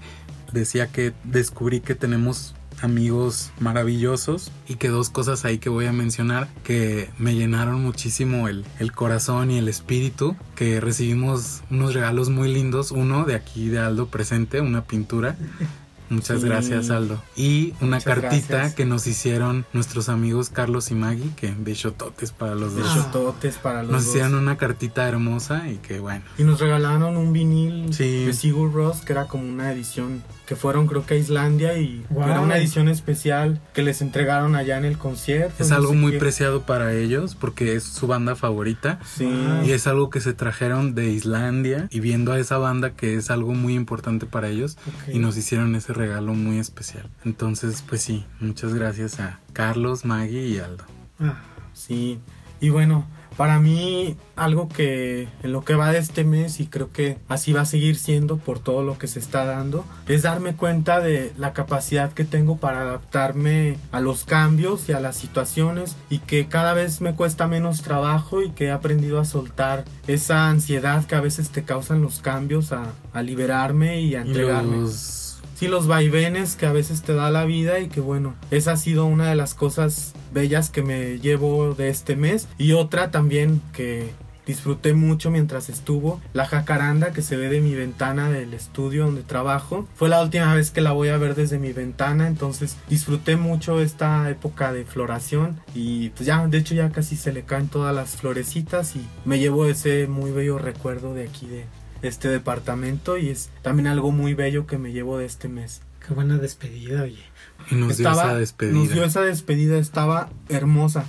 [0.52, 5.92] decía que descubrí que tenemos amigos maravillosos y que dos cosas ahí que voy a
[5.92, 12.28] mencionar que me llenaron muchísimo el, el, corazón y el espíritu que recibimos unos regalos
[12.28, 15.36] muy lindos uno de aquí de Aldo presente una pintura
[16.08, 17.22] Muchas gracias, Aldo.
[17.36, 22.74] Y una cartita que nos hicieron nuestros amigos Carlos y Maggie, que besototes para los
[22.74, 22.94] dos.
[22.94, 24.06] Besototes para los nos dos.
[24.06, 26.24] Nos hicieron una cartita hermosa y que bueno.
[26.38, 30.86] Y nos regalaron un vinil de Sigur Ross, que era como una edición que fueron
[30.86, 34.96] creo que a Islandia y era una edición especial que les entregaron allá en el
[34.96, 35.62] concierto.
[35.62, 39.28] Es algo muy preciado para ellos porque es su banda favorita sí.
[39.64, 43.30] y es algo que se trajeron de Islandia y viendo a esa banda que es
[43.30, 44.78] algo muy importante para ellos
[45.12, 47.08] y nos hicieron ese regalo muy especial.
[47.24, 50.84] Entonces pues sí, muchas gracias a Carlos, Maggie y Aldo.
[51.18, 51.42] Ah,
[51.72, 52.20] sí,
[52.60, 56.90] y bueno, para mí, algo que en lo que va de este mes, y creo
[56.90, 60.54] que así va a seguir siendo por todo lo que se está dando, es darme
[60.54, 65.96] cuenta de la capacidad que tengo para adaptarme a los cambios y a las situaciones,
[66.08, 70.48] y que cada vez me cuesta menos trabajo y que he aprendido a soltar esa
[70.48, 74.78] ansiedad que a veces te causan los cambios, a, a liberarme y a entregarme.
[74.78, 75.25] Los
[75.56, 78.76] sí, los vaivenes que a veces te da la vida y que bueno, esa ha
[78.76, 82.46] sido una de las cosas bellas que me llevo de este mes.
[82.58, 84.10] Y otra también que
[84.46, 89.22] disfruté mucho mientras estuvo la jacaranda que se ve de mi ventana del estudio donde
[89.22, 89.86] trabajo.
[89.96, 93.80] Fue la última vez que la voy a ver desde mi ventana entonces disfruté mucho
[93.80, 95.60] esta época de floración.
[95.74, 99.38] Y pues ya de hecho ya casi se le caen todas las florecitas y me
[99.38, 101.64] llevo ese muy bello recuerdo de aquí de,
[102.02, 105.82] este departamento y es también algo muy bello que me llevo de este mes.
[106.06, 107.22] Qué buena despedida, oye.
[107.70, 108.74] Y nos dio esa despedida.
[108.74, 111.04] Nos dio esa despedida, estaba hermosa.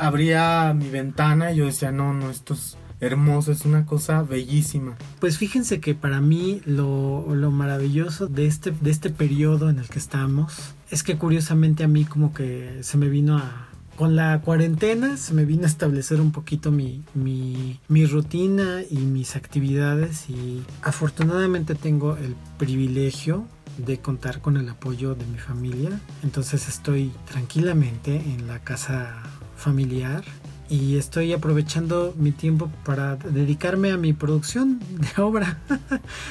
[0.00, 4.96] Abría mi ventana y yo decía, no, no, esto es hermoso, es una cosa bellísima.
[5.20, 9.88] Pues fíjense que para mí lo, lo maravilloso de este, de este periodo en el
[9.88, 13.67] que estamos es que curiosamente a mí como que se me vino a...
[13.98, 19.34] Con la cuarentena se me vino a establecer un poquito mi, mi, rutina y mis
[19.34, 26.00] actividades y afortunadamente tengo el privilegio de contar con el apoyo de mi familia.
[26.22, 29.20] Entonces estoy tranquilamente en la casa
[29.56, 30.22] familiar
[30.70, 35.58] y estoy aprovechando mi tiempo para dedicarme a mi producción de obra.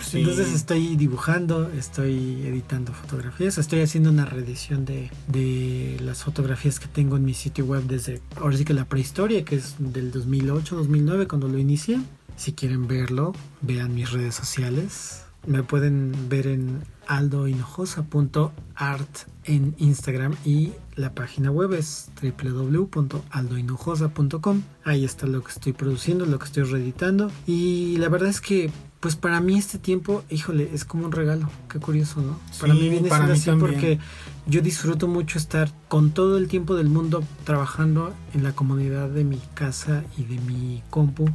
[0.01, 0.19] Sí.
[0.19, 6.87] Entonces estoy dibujando, estoy editando fotografías, estoy haciendo una reedición de, de las fotografías que
[6.87, 11.27] tengo en mi sitio web desde ahora sí que la prehistoria, que es del 2008-2009
[11.27, 11.99] cuando lo inicié.
[12.35, 15.23] Si quieren verlo, vean mis redes sociales.
[15.45, 24.63] Me pueden ver en aldohinojosa.art en Instagram y la página web es www.aldohinojosa.com.
[24.83, 28.71] Ahí está lo que estoy produciendo, lo que estoy reeditando y la verdad es que
[28.99, 31.51] pues para mí este tiempo, híjole, es como un regalo.
[31.69, 32.39] Qué curioso, ¿no?
[32.59, 33.99] para mí viene siendo así porque
[34.47, 39.23] yo disfruto mucho estar con todo el tiempo del mundo trabajando en la comunidad de
[39.23, 41.29] mi casa y de mi compu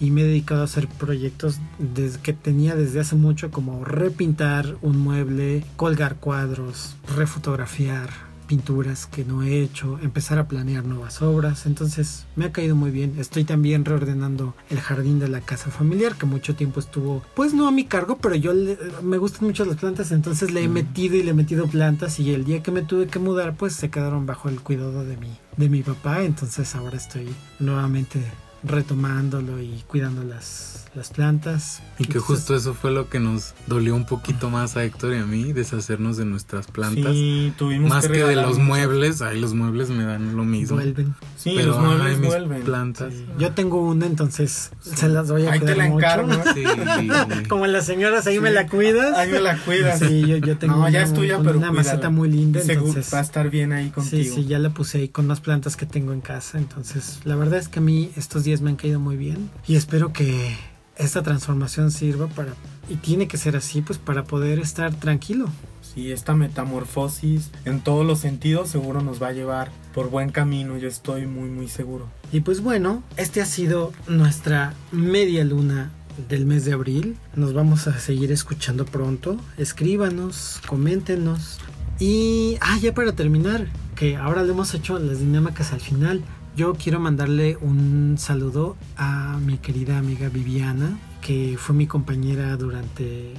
[0.00, 4.76] y me he dedicado a hacer proyectos desde que tenía desde hace mucho como repintar
[4.82, 11.66] un mueble, colgar cuadros, refotografiar pinturas que no he hecho, empezar a planear nuevas obras,
[11.66, 13.14] entonces me ha caído muy bien.
[13.18, 17.68] Estoy también reordenando el jardín de la casa familiar que mucho tiempo estuvo, pues no
[17.68, 21.14] a mi cargo, pero yo le- me gustan mucho las plantas, entonces le he metido
[21.16, 23.90] y le he metido plantas y el día que me tuve que mudar, pues se
[23.90, 25.28] quedaron bajo el cuidado de mi
[25.58, 27.26] de mi papá, entonces ahora estoy
[27.58, 28.20] nuevamente
[28.62, 31.80] retomándolo y cuidando las las plantas.
[31.98, 35.18] Y que justo eso fue lo que nos dolió un poquito más a Héctor y
[35.18, 37.12] a mí, deshacernos de nuestras plantas.
[37.12, 40.76] Sí, tuvimos más que, de regalar los muebles, ay, los muebles me dan lo mismo.
[40.76, 41.14] vuelven.
[41.36, 42.62] Sí, Pero, los muebles ay, mis vuelven.
[42.62, 43.14] plantas.
[43.14, 43.26] Sí.
[43.38, 45.98] Yo tengo una, entonces se las voy a Ahí te cuidar la mucho.
[46.06, 46.28] encargo.
[46.54, 47.48] Sí.
[47.48, 48.40] Como las señoras, ahí Sí.
[48.40, 49.16] me la cuidas.
[49.16, 49.98] Ahí me la cuidas.
[50.00, 51.72] Sí, yo, yo tengo No, ya una, es tuya, pero una cuídala.
[51.72, 54.34] maceta muy linda, entonces va a estar bien ahí sí, contigo.
[54.34, 57.58] sí, ya la puse ahí con las plantas que tengo en casa, entonces la verdad
[57.58, 60.56] es que a mí estos días me han caído muy bien y espero que
[60.98, 62.54] esta transformación sirva para
[62.88, 65.48] y tiene que ser así, pues para poder estar tranquilo.
[65.82, 70.76] Sí, esta metamorfosis en todos los sentidos seguro nos va a llevar por buen camino,
[70.78, 72.08] yo estoy muy muy seguro.
[72.32, 75.90] Y pues bueno, este ha sido nuestra media luna
[76.28, 77.16] del mes de abril.
[77.34, 79.38] Nos vamos a seguir escuchando pronto.
[79.56, 81.58] Escríbanos, coméntenos.
[82.00, 86.22] Y, ah, ya para terminar, que ahora le hemos hecho las dinámicas al final.
[86.58, 93.32] Yo quiero mandarle un saludo a mi querida amiga Viviana, que fue mi compañera durante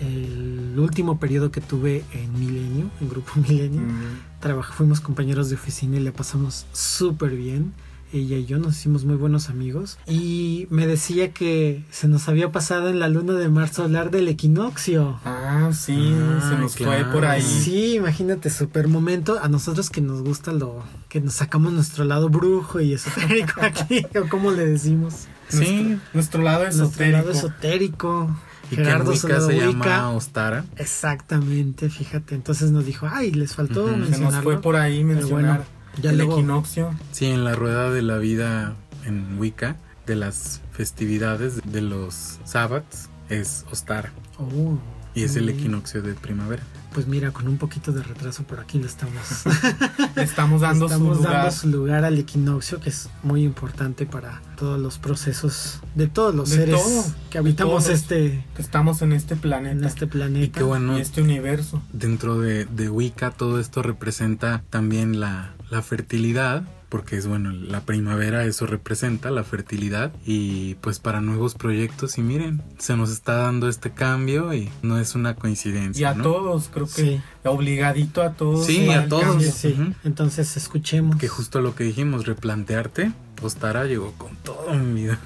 [0.00, 5.54] el último periodo que tuve en Milenio, en Grupo Milenio Mm, trabaj- fuimos compañeros de
[5.54, 7.72] oficina y le pasamos súper bien.
[8.12, 9.98] Ella y yo nos hicimos muy buenos amigos.
[10.06, 14.28] Y me decía que se nos había pasado en la luna de marzo hablar del
[14.28, 15.20] equinoccio.
[15.24, 17.04] Ah, sí, Ah, se nos claro.
[17.04, 17.42] fue por ahí.
[17.42, 19.38] Sí, imagínate, súper momento.
[19.42, 24.06] A nosotros que nos gusta lo que nos sacamos nuestro lado brujo y esotérico aquí,
[24.18, 25.26] o como le decimos.
[25.48, 27.16] Sí, Nuestro lado Nuestro esotérico.
[27.18, 28.36] lado esotérico.
[28.70, 30.64] y que en Gerardo Wicca Soldado se llama Ostara.
[30.76, 32.34] Exactamente, fíjate.
[32.34, 33.90] Entonces nos dijo, ay, les faltó Ujú.
[33.92, 34.42] Se nos se nos mencionarlo.
[34.50, 35.64] fue por ahí mencionar
[36.00, 36.94] ya el luego- equinoccio.
[37.12, 38.74] Sí, en la rueda de la vida
[39.04, 39.76] en Wicca,
[40.06, 44.10] de las festividades de los sábados, es Ostara.
[44.38, 44.78] Oh,
[45.14, 46.62] Y es el equinoccio de primavera.
[46.94, 49.22] Pues mira, con un poquito de retraso por aquí le estamos,
[50.16, 51.36] estamos dando estamos su lugar.
[51.36, 56.34] dando su lugar al equinoccio, que es muy importante para todos los procesos de todos
[56.34, 59.72] los De seres todo, que habitamos este Que estamos en este planeta.
[59.72, 60.58] en este Y planeta.
[60.58, 61.82] qué bueno, y este universo.
[61.92, 67.82] dentro de, de Wicca todo esto representa también la, la fertilidad, porque es bueno, la
[67.82, 73.34] primavera eso representa la fertilidad y pues para nuevos proyectos y miren, se nos está
[73.34, 76.10] dando este cambio y no es una Y coincidencia.
[76.10, 76.22] a ¿no?
[76.24, 77.20] todos, creo que Sí.
[77.44, 78.64] obligadito a todos.
[78.66, 79.24] Sí, a todos.
[79.24, 79.52] cambio.
[79.52, 79.92] Sí, Ujú.
[80.04, 81.16] entonces escuchemos.
[81.18, 83.12] Que justo lo que dijimos, replantearte,
[83.42, 85.18] Ostara llegó con todo mi vida.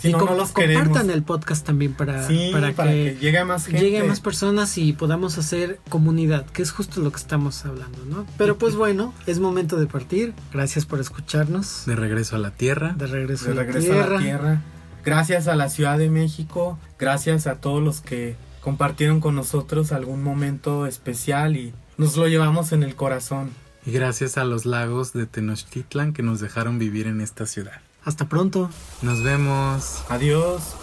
[0.00, 0.84] Si y no, com- no los queremos.
[0.84, 3.80] compartan el podcast también para, Sí, para, que, llegue a más gente.
[3.80, 7.98] llegue a más personas y podamos hacer comunidad, que es justo lo que estamos hablando,
[8.06, 8.26] ¿no?
[8.38, 10.32] Pero pues bueno, es momento de partir.
[10.52, 11.84] Gracias por escucharnos.
[11.86, 12.94] De regreso a la tierra.
[12.96, 14.04] De regreso, de a la regreso tierra.
[14.04, 14.62] a la tierra.
[15.04, 20.22] Gracias a la Ciudad de México, gracias a todos los que compartieron con nosotros algún
[20.22, 23.50] momento especial y nos lo llevamos en el corazón.
[23.86, 27.80] Y gracias a los lagos de Tenochtitlan que nos dejaron vivir en esta ciudad.
[28.04, 28.70] Hasta pronto.
[29.02, 30.02] Nos vemos.
[30.08, 30.79] Adiós.